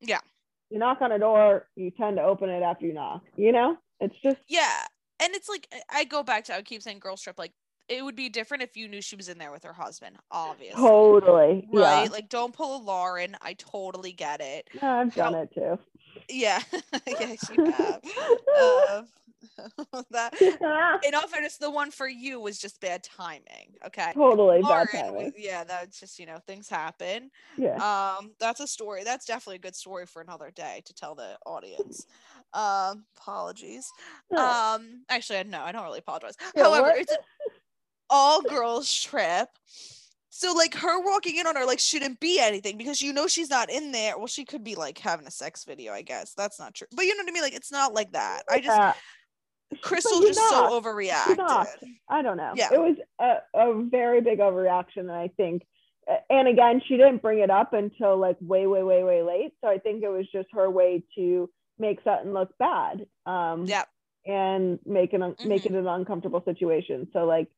[0.00, 0.20] Yeah.
[0.70, 3.22] you knock on a door, you tend to open it after you knock.
[3.36, 4.86] You know, it's just Yeah.
[5.20, 7.52] And it's like I- go back to I keep saying girl strip like
[7.88, 10.76] it would be different if you knew she was in there with her husband, obviously.
[10.80, 12.04] totally Right?
[12.04, 12.08] yeah.
[12.12, 13.36] Like don't pull a Lauren.
[13.40, 14.68] I totally get it.
[14.74, 15.78] Yeah, I've done How- it too.
[16.28, 16.60] Yeah.
[17.06, 18.00] yes, you have.
[18.58, 19.02] Uh,
[20.10, 23.74] that in all fairness, the one for you was just bad timing.
[23.86, 24.12] Okay.
[24.14, 25.14] totally bad timing.
[25.26, 27.30] was- yeah, that's just you know things happen.
[27.56, 27.76] Yeah.
[28.18, 29.04] Um, that's a story.
[29.04, 32.06] That's definitely a good story for another day to tell the audience.
[32.54, 33.90] Um, apologies.
[34.36, 36.34] Um, actually, no, I don't really apologize.
[36.56, 36.98] Yeah, However, what?
[36.98, 37.18] it's an
[38.10, 39.48] all girls trip.
[40.30, 43.50] So like her walking in on her like shouldn't be anything because you know she's
[43.50, 44.16] not in there.
[44.16, 46.32] Well, she could be like having a sex video, I guess.
[46.34, 46.86] That's not true.
[46.94, 47.42] But you know what I mean?
[47.42, 48.42] Like it's not like that.
[48.48, 48.92] I just Yeah.
[49.82, 50.70] Crystal just knocked.
[50.70, 51.38] so overreacted.
[52.08, 52.52] I don't know.
[52.56, 52.68] Yeah.
[52.72, 55.66] It was a, a very big overreaction, and I think,
[56.30, 59.52] and again, she didn't bring it up until like way, way, way, way late.
[59.62, 63.06] So I think it was just her way to make Sutton look bad.
[63.26, 63.84] Um, Yeah.
[64.26, 67.08] And make an make it an uncomfortable situation.
[67.14, 67.48] So like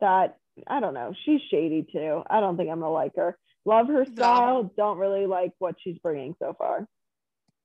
[0.00, 0.36] that,
[0.68, 1.12] I don't know.
[1.24, 2.22] She's shady too.
[2.28, 3.36] I don't think I'm gonna like her.
[3.64, 4.12] Love her No.
[4.14, 4.72] style.
[4.76, 6.86] Don't really like what she's bringing so far.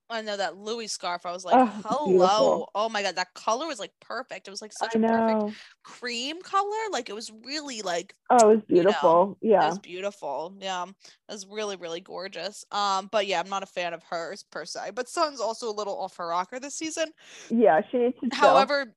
[0.09, 1.25] I know that Louis scarf.
[1.25, 2.05] I was like, Oh, hello.
[2.07, 2.71] beautiful.
[2.75, 4.47] Oh my god, that color was like perfect.
[4.47, 6.77] It was like such I a perfect cream color.
[6.91, 9.37] Like it was really like Oh, it was you know, beautiful.
[9.41, 10.55] it was beautiful.
[10.59, 10.83] Yeah.
[10.85, 12.63] It was really, really gorgeous.
[12.71, 14.91] Um, but yeah, I'm not a fan of hers per se.
[14.93, 17.07] But Sun's also a little off her rocker this season.
[17.49, 17.81] Yeah.
[17.89, 18.35] She needs to.
[18.35, 18.93] However,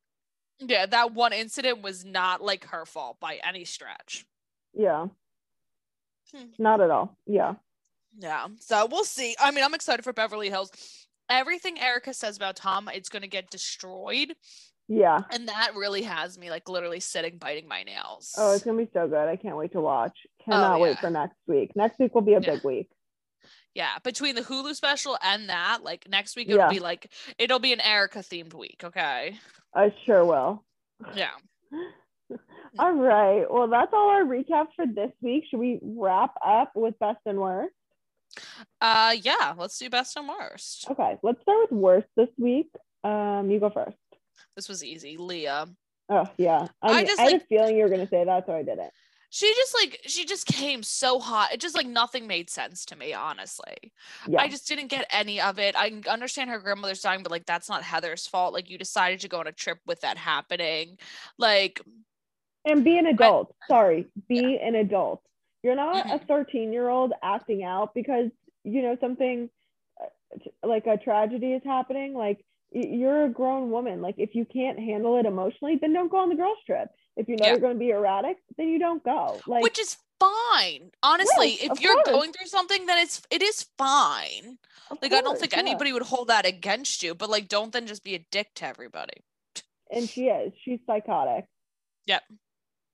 [0.61, 4.27] yeah, that one incident was not like her fault by any stretch.
[4.75, 5.07] Yeah.
[6.35, 6.45] Hmm.
[6.59, 7.17] Not at all.
[7.27, 7.55] Yeah.
[8.19, 8.49] Yeah.
[8.61, 9.37] So we'll see.
[9.41, 10.71] I mean, I'm excited for Beverly Hills.
[11.31, 14.35] Everything Erika says about Tom, it's gonna get destroyed.
[14.89, 15.21] Yeah.
[15.31, 18.35] And that really has me like literally sitting biting my nails.
[18.39, 19.29] Oh, it's gonna be so good.
[19.29, 20.17] I can't wait to watch.
[20.27, 21.01] Oh, Cannot wait Oh, yeah.
[21.01, 21.73] for next week.
[21.77, 22.55] Next week will be a Yeah.
[22.55, 22.89] big week.
[23.75, 26.55] yeah, between the Hulu special and that, like next week Yeah.
[26.55, 29.39] it'll be like it'll be an Erika themed week, okay?
[29.75, 30.65] I sure will.
[31.15, 31.35] Yeah.
[32.79, 33.45] all right.
[33.51, 35.45] Well, that's all our recap for this week.
[35.51, 37.75] Should we wrap up with best and worst?
[38.81, 40.87] Uh yeah, let's do best and worst.
[40.91, 42.71] Okay, let's start with worst this week.
[43.05, 43.97] Um, you go first.
[44.57, 45.17] This was easy.
[45.17, 45.67] Leah.
[46.09, 48.47] Oh yeah, I, I just, I had like- a feeling you were gonna say that,
[48.47, 48.91] so I did it.
[49.31, 51.53] She just like she just came so hot.
[51.53, 53.93] It just like nothing made sense to me, honestly.
[54.27, 55.75] Yeah, I just didn't get any of it.
[55.77, 58.55] I understand her grandmother's dying, but like that's not Heather's fault.
[58.55, 60.97] Like you decided to go on a trip with that happening.
[61.39, 61.83] Like
[62.65, 63.55] and be an adult.
[63.69, 65.21] Sorry, be an adult.
[65.63, 66.27] You're not a Mhm.
[66.29, 68.31] 13 year old acting out because
[68.65, 69.51] you know something
[70.01, 70.07] uh,
[70.67, 72.15] like a tragedy is happening.
[72.15, 74.01] Like you're a grown woman.
[74.03, 76.89] Like if you can't handle it emotionally, then don't go on the girls trip.
[77.17, 77.53] If you know Yeah.
[77.53, 79.41] you're going to be erratic, then you don't go.
[79.47, 80.91] Like which is fine.
[81.03, 82.09] Honestly, Yes, if you're course.
[82.09, 84.59] going through something, then it's it is fine.
[84.91, 85.59] of Like I don't think yeah.
[85.59, 88.67] anybody would hold that against you, but like don't then just be a dick to
[88.67, 89.25] everybody.
[89.91, 90.53] And she is.
[90.65, 91.47] She's psychotic.
[92.07, 92.23] Yep.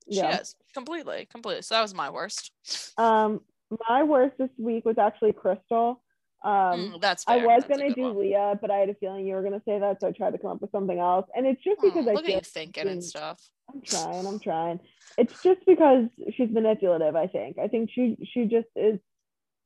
[0.07, 0.37] Yeah.
[0.37, 0.57] She is.
[0.73, 1.27] Completely.
[1.31, 1.63] Completely.
[1.63, 2.53] So that was my worst.
[2.99, 3.41] Um,
[3.89, 6.03] my worst this week was actually Crystal.
[6.45, 6.53] Um,
[6.93, 8.19] Mm, that's I was That's gonna do one.
[8.19, 10.39] Leah, but I had a feeling you were gonna say that, so I tried to
[10.39, 11.27] come up with something else.
[11.35, 13.41] And it's just because Oh, I look at you thinking and stuff.
[13.73, 14.81] I'm trying, I'm trying.
[15.17, 17.59] It's just because she's manipulative, I think.
[17.59, 18.99] I think she she just is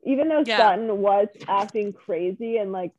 [0.05, 0.59] even though Yeah.
[0.59, 2.93] Sutton was acting crazy and like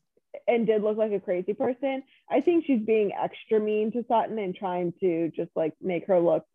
[0.48, 4.38] and did look like a crazy person, I think she's being extra mean to Sutton
[4.40, 6.46] and trying to just like make her look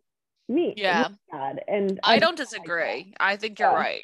[0.48, 0.74] mean.
[0.76, 1.08] Yeah.
[1.68, 3.14] And I just don't disagree.
[3.20, 3.74] I think you're Yeah.
[3.76, 4.02] right.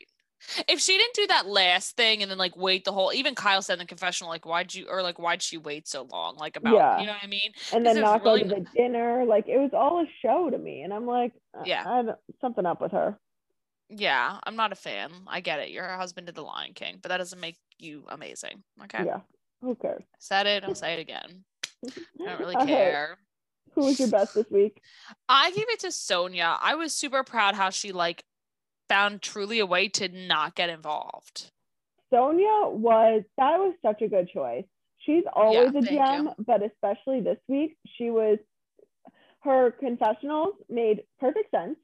[0.69, 3.61] If she didn't do that last thing and then like wait the whole even Kyle
[3.61, 6.37] said in the confessional, like why'd you or like why'd she wait so long?
[6.37, 6.99] Like about Yeah.
[7.01, 7.53] you know what I mean?
[7.75, 9.25] and then not really- go to the dinner.
[9.27, 10.81] Like it was all a show to me.
[10.83, 11.85] And I'm like, uh, Yeah.
[11.87, 12.03] I
[12.41, 13.19] something up with her.
[13.91, 15.11] Yeah, I'm not a fan.
[15.27, 15.71] I get it.
[15.71, 18.63] You're her husband did the Lion King, but that doesn't make you amazing.
[18.85, 19.05] Okay.
[19.05, 19.21] Yeah.
[19.61, 20.05] Who cares?
[20.21, 21.45] Said it, I'll say it again.
[21.85, 23.19] I don't really care.
[23.75, 24.81] Who was your best this week?
[25.29, 26.59] I gave it to Sonja.
[26.61, 28.25] I was super proud how she like
[28.89, 31.51] found truly a way to not get involved.
[32.13, 34.65] Sonja was that was such a good choice.
[35.07, 36.45] She's always a gem, you.
[36.45, 38.39] but especially this week, she was
[39.43, 41.79] her confessionals made perfect sense.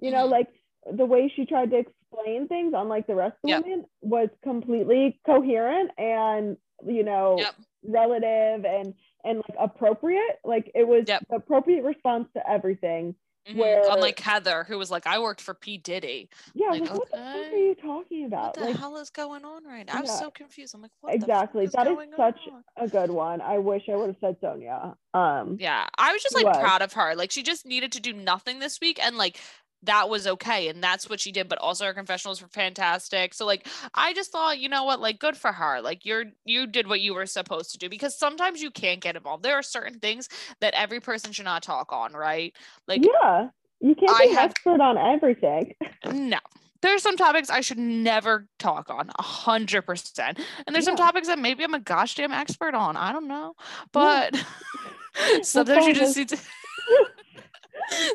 [0.00, 0.30] You know, Mhm.
[0.30, 0.48] like
[0.90, 3.64] the way she tried to explain things, unlike the rest of the Yep.
[3.64, 6.56] women, was completely coherent and
[6.86, 7.54] you know Yep.
[7.84, 8.94] relative and
[9.24, 10.38] and like appropriate.
[10.44, 11.24] Like it was Yep.
[11.30, 13.14] appropriate response to everything.
[13.48, 13.56] Mhm.
[13.56, 15.76] Where- Unlike Heather, who was like, I worked for P.
[15.76, 16.30] Diddy.
[16.54, 18.44] Yeah, Like, like, what the fuck are you talking about?
[18.44, 19.92] What the like hell is going on right now?
[19.96, 20.74] I'm so confused.
[20.74, 21.66] I'm like, what exactly.
[21.66, 22.64] That is such on?
[22.78, 23.42] a good one.
[23.42, 24.96] I wish I would have said Sonja.
[25.12, 26.56] Um Yeah, I was just like was.
[26.56, 27.14] proud of her.
[27.14, 29.38] Like she just needed to do nothing this week, and like
[29.84, 31.48] that was okay, and that's what she did.
[31.48, 33.34] But also her confessionals were fantastic.
[33.34, 35.80] So like I just thought, you know what, like good for her.
[35.80, 39.16] Like you're you did what you were supposed to do because sometimes you can't get
[39.16, 39.42] involved.
[39.42, 40.28] There are certain things
[40.60, 42.54] that every person should not talk on, right?
[42.86, 43.48] Like yeah.
[43.80, 45.74] You can't I be an have- expert on everything.
[46.12, 46.38] no.
[46.80, 50.38] There's some topics I should never talk on, a hundred percent.
[50.66, 52.96] And there's some topics that maybe I'm a gosh damn expert on.
[52.98, 53.54] I don't know.
[53.58, 53.64] Yeah.
[53.92, 54.44] But
[55.42, 56.36] sometimes you just need to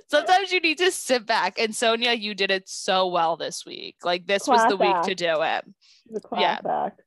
[0.07, 1.60] sometimes you need to sit back.
[1.60, 3.97] And Sonja, you did it so well this week.
[4.03, 5.66] Like this was the week to do it.
[6.12, 6.86] the class Yeah.
[6.86, 7.01] act.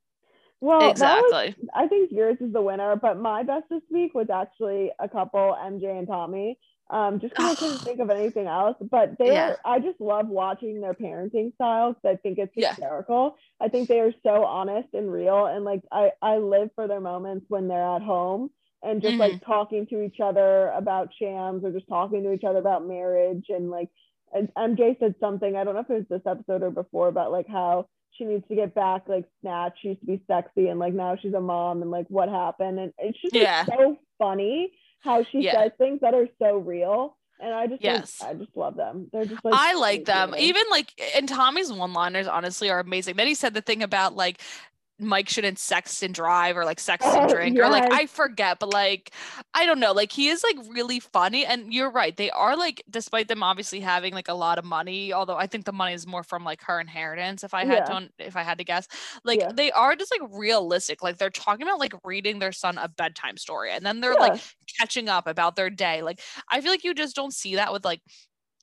[0.60, 1.64] Well, that was, exactly.
[1.74, 5.56] I think yours is the winner, but my best this week was actually a couple,
[5.60, 6.56] MJ and Tommy.
[6.88, 9.50] Um, just because I couldn't think of anything else, but they Yeah.
[9.50, 11.96] are, I just love watching their parenting styles.
[12.04, 12.74] I think it's Yeah.
[12.74, 13.36] hysterical.
[13.60, 17.00] I think they are so honest and real, and like I, I live for their
[17.00, 18.50] moments when they're at home
[18.82, 19.44] and just like Mm-hmm.
[19.44, 23.70] talking to each other about shams or just talking to each other about marriage and
[23.70, 23.88] like
[24.34, 27.32] and MJ said something, I don't know if it was this episode or before, about
[27.32, 29.78] like how she needs to get back like snatch.
[29.82, 32.78] She used to be sexy and like now she's a mom and like what happened.
[32.78, 35.52] And it's just like, so funny how she Yeah.
[35.54, 37.16] says things that are so real.
[37.40, 38.18] And I just like, Yes.
[38.20, 39.08] I just love them.
[39.12, 40.34] They're just like I like them.
[40.38, 43.16] Even like and Tommy's one-liners honestly are amazing.
[43.16, 44.40] Then he said the thing about like
[45.02, 47.90] Mike shouldn't sex and drive or like sex and Oh, drink or like.
[47.92, 49.12] I forget, but like
[49.54, 52.16] I don't know, like he is like really funny and you're right.
[52.16, 55.64] They are like despite them obviously having like a lot of money, although I think
[55.64, 57.98] the money is more from like her inheritance if I had Yeah.
[58.00, 58.86] to if I had to guess.
[59.24, 59.50] Like Yeah.
[59.54, 61.02] they are just like realistic.
[61.02, 64.20] Like they're talking about like reading their son a bedtime story and then they're Yeah.
[64.20, 64.40] like
[64.78, 66.02] catching up about their day.
[66.02, 68.00] Like I feel like you just don't see that with like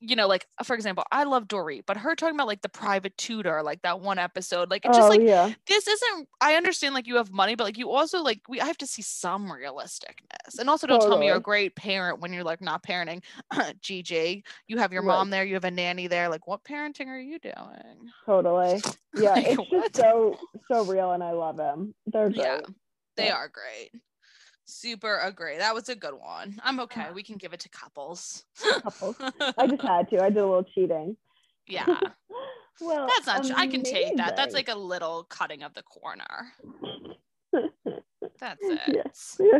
[0.01, 3.17] you know, like for example, I love Dorit, but her talking about like the private
[3.17, 5.51] tutor, like that one episode, like it's just oh like yeah.
[5.67, 6.29] this isn't.
[6.39, 8.87] I understand like you have money, but like you also like we I have to
[8.87, 12.61] see some realisticness, and also don't tell me you're a great parent when you're like
[12.61, 13.21] not parenting.
[13.81, 15.15] Gigi, you have your Right.
[15.15, 16.29] mom there, you have a nanny there.
[16.29, 18.11] Like what parenting are you doing?
[18.25, 18.81] Totally.
[19.15, 19.33] Yeah.
[19.33, 19.91] Like, it's what?
[19.91, 20.37] just so
[20.67, 21.95] so real and I love them.
[22.05, 22.37] They're great.
[22.37, 22.59] Yeah,
[23.17, 23.35] they Yeah.
[23.37, 23.89] are great.
[24.70, 25.57] Super agree.
[25.57, 26.59] That was a good one.
[26.63, 27.07] I'm okay.
[27.13, 28.45] We can give it to couples.
[28.84, 29.15] Couples.
[29.57, 30.24] I just had to.
[30.24, 31.17] I did a little cheating.
[31.67, 31.86] yeah.
[32.82, 33.43] Well, That's not.
[33.43, 34.38] tr- I can take that.
[34.38, 36.53] That's like a little cutting of the corner.
[38.39, 38.78] That's Yeah.
[38.88, 39.17] it.
[39.39, 39.59] Yeah.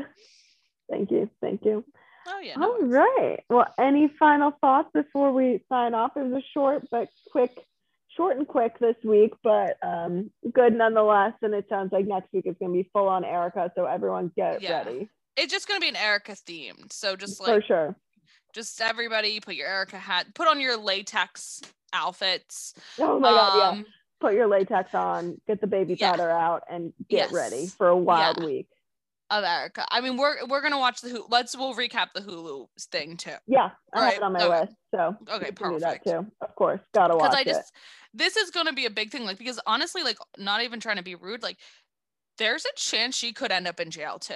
[0.90, 1.30] Thank you.
[1.42, 1.84] Thank you.
[2.28, 2.56] Oh yeah.
[2.56, 2.94] no All worries.
[2.94, 3.40] right.
[3.50, 6.12] Well, any final thoughts before we sign off?
[6.16, 7.52] It was a short but quick,
[8.20, 11.32] short and quick this week, but um, good nonetheless.
[11.42, 13.72] And it sounds like next week is going to be full on Erika.
[13.76, 14.84] So everyone get Yeah.
[14.84, 15.08] ready
[15.38, 16.92] It's just gonna be an Erika themed.
[16.92, 17.96] So just like, for sure.
[18.54, 21.62] just everybody put your Erika hat, put on your latex
[21.94, 22.74] outfits.
[23.00, 23.58] Oh my God.
[23.58, 23.70] Yeah.
[23.70, 23.86] Um,
[24.20, 26.12] Put your latex on, get the baby Yeah.
[26.12, 28.68] powder out, and get ready for a wild week.
[29.32, 29.86] Of Erika.
[29.92, 31.26] I mean, we're we're gonna watch the Hulu.
[31.30, 33.32] Let's we'll recap the Hulu thing too.
[33.46, 33.70] Yeah.
[33.94, 34.60] I have Right, it on my okay.
[34.62, 34.76] list.
[34.94, 36.06] So Okay, we can do that perfect.
[36.06, 36.26] too.
[36.42, 36.80] Of course.
[36.96, 37.48] Gotta watch I it.
[37.48, 37.72] just
[38.14, 39.26] this is gonna be a big thing.
[39.26, 41.58] Like because honestly, like not even trying to be rude, like
[42.40, 44.34] there's a chance she could end up in jail too.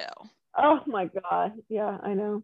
[0.58, 1.54] Oh my God.
[1.70, 2.44] Yeah, I know.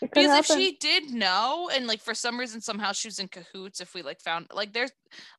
[0.00, 3.80] Because if she did know and like for some reason somehow she was in cahoots
[3.80, 4.90] if we like found like there's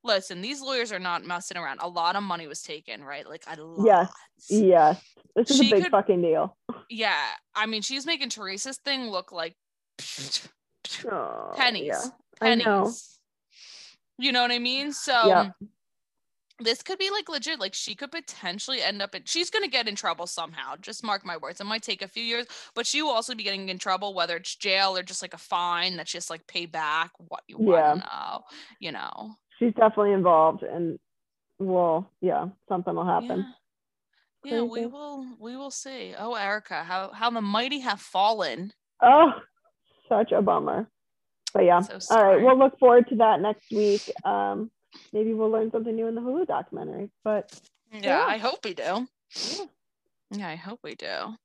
[0.03, 3.43] listen these lawyers are not messing around a lot of money was taken right like
[3.47, 4.11] a lot Yes.
[4.49, 5.01] Yes.
[5.35, 6.55] This is She a big could- fucking deal.
[6.89, 7.23] yeah
[7.55, 9.55] i mean she's making teresa's thing look like
[11.11, 12.01] Oh, pennies Yeah.
[12.41, 12.63] I know.
[12.83, 13.17] pennies
[14.17, 15.49] you know what i mean so Yeah.
[16.63, 19.69] This could be like legit like she could potentially end up in she's going to
[19.69, 22.45] get in trouble somehow just mark my words it might take a few years
[22.75, 25.37] but she will also be getting in trouble whether it's jail or just like a
[25.37, 27.93] fine that's just like pay back what you Yeah.
[27.93, 28.41] want know
[28.79, 30.97] you know She's definitely involved and
[31.59, 33.45] well, yeah, something will happen.
[34.43, 38.73] yeah, yeah we will we will see oh erika how how the mighty have fallen
[39.03, 39.31] Oh,
[40.09, 40.87] such a bummer.
[41.53, 41.81] But yeah.
[41.81, 42.41] So All right.
[42.41, 44.01] We'll look forward to that next week.
[44.23, 44.69] Um,
[45.13, 47.09] maybe we'll learn something new in the Hulu documentary.
[47.23, 47.59] But
[47.93, 48.25] yeah, Yeah.
[48.25, 49.65] i hope we do Yeah.
[50.31, 51.35] yeah i hope we do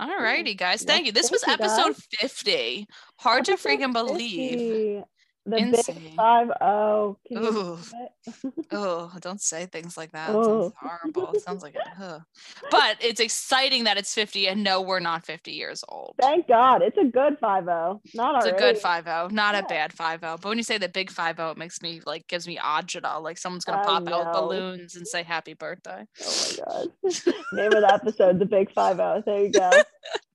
[0.00, 2.32] all righty guys thank you this thank was episode guys.
[2.40, 2.86] 50
[3.18, 5.04] hard to freaking believe 50.
[5.48, 5.94] The Insane.
[5.96, 7.16] big five oh.
[7.26, 7.52] Can you Ooh.
[7.52, 8.52] believe it?
[8.70, 10.28] Oh, don't say things like that.
[10.30, 10.62] Oh.
[10.62, 11.32] sounds horrible.
[11.32, 11.82] It sounds like it.
[12.70, 16.16] But it's exciting that it's 50 and no, we're not 50 years old.
[16.20, 16.82] Thank God.
[16.82, 18.02] It's a good five oh.
[18.14, 21.10] Not It's a good 5 not a bad 5 But when you say the big
[21.10, 23.22] 5 it makes me like gives me agita.
[23.22, 26.04] Like someone's gonna I pop out balloons and say happy birthday.
[26.22, 26.88] Oh my God.
[27.54, 29.22] Name of the episode, the big five oh.
[29.24, 29.70] There you go.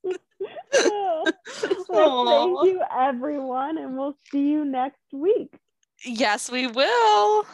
[1.89, 5.53] well, thank you everyone, and we'll see you next week.
[6.05, 7.45] Yes, we will.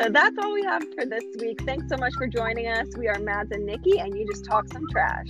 [0.00, 1.60] So that's all we have for this week.
[1.66, 2.88] Thanks so much for joining us.
[2.96, 5.26] We are Mads and Niki, and you just talk some trash.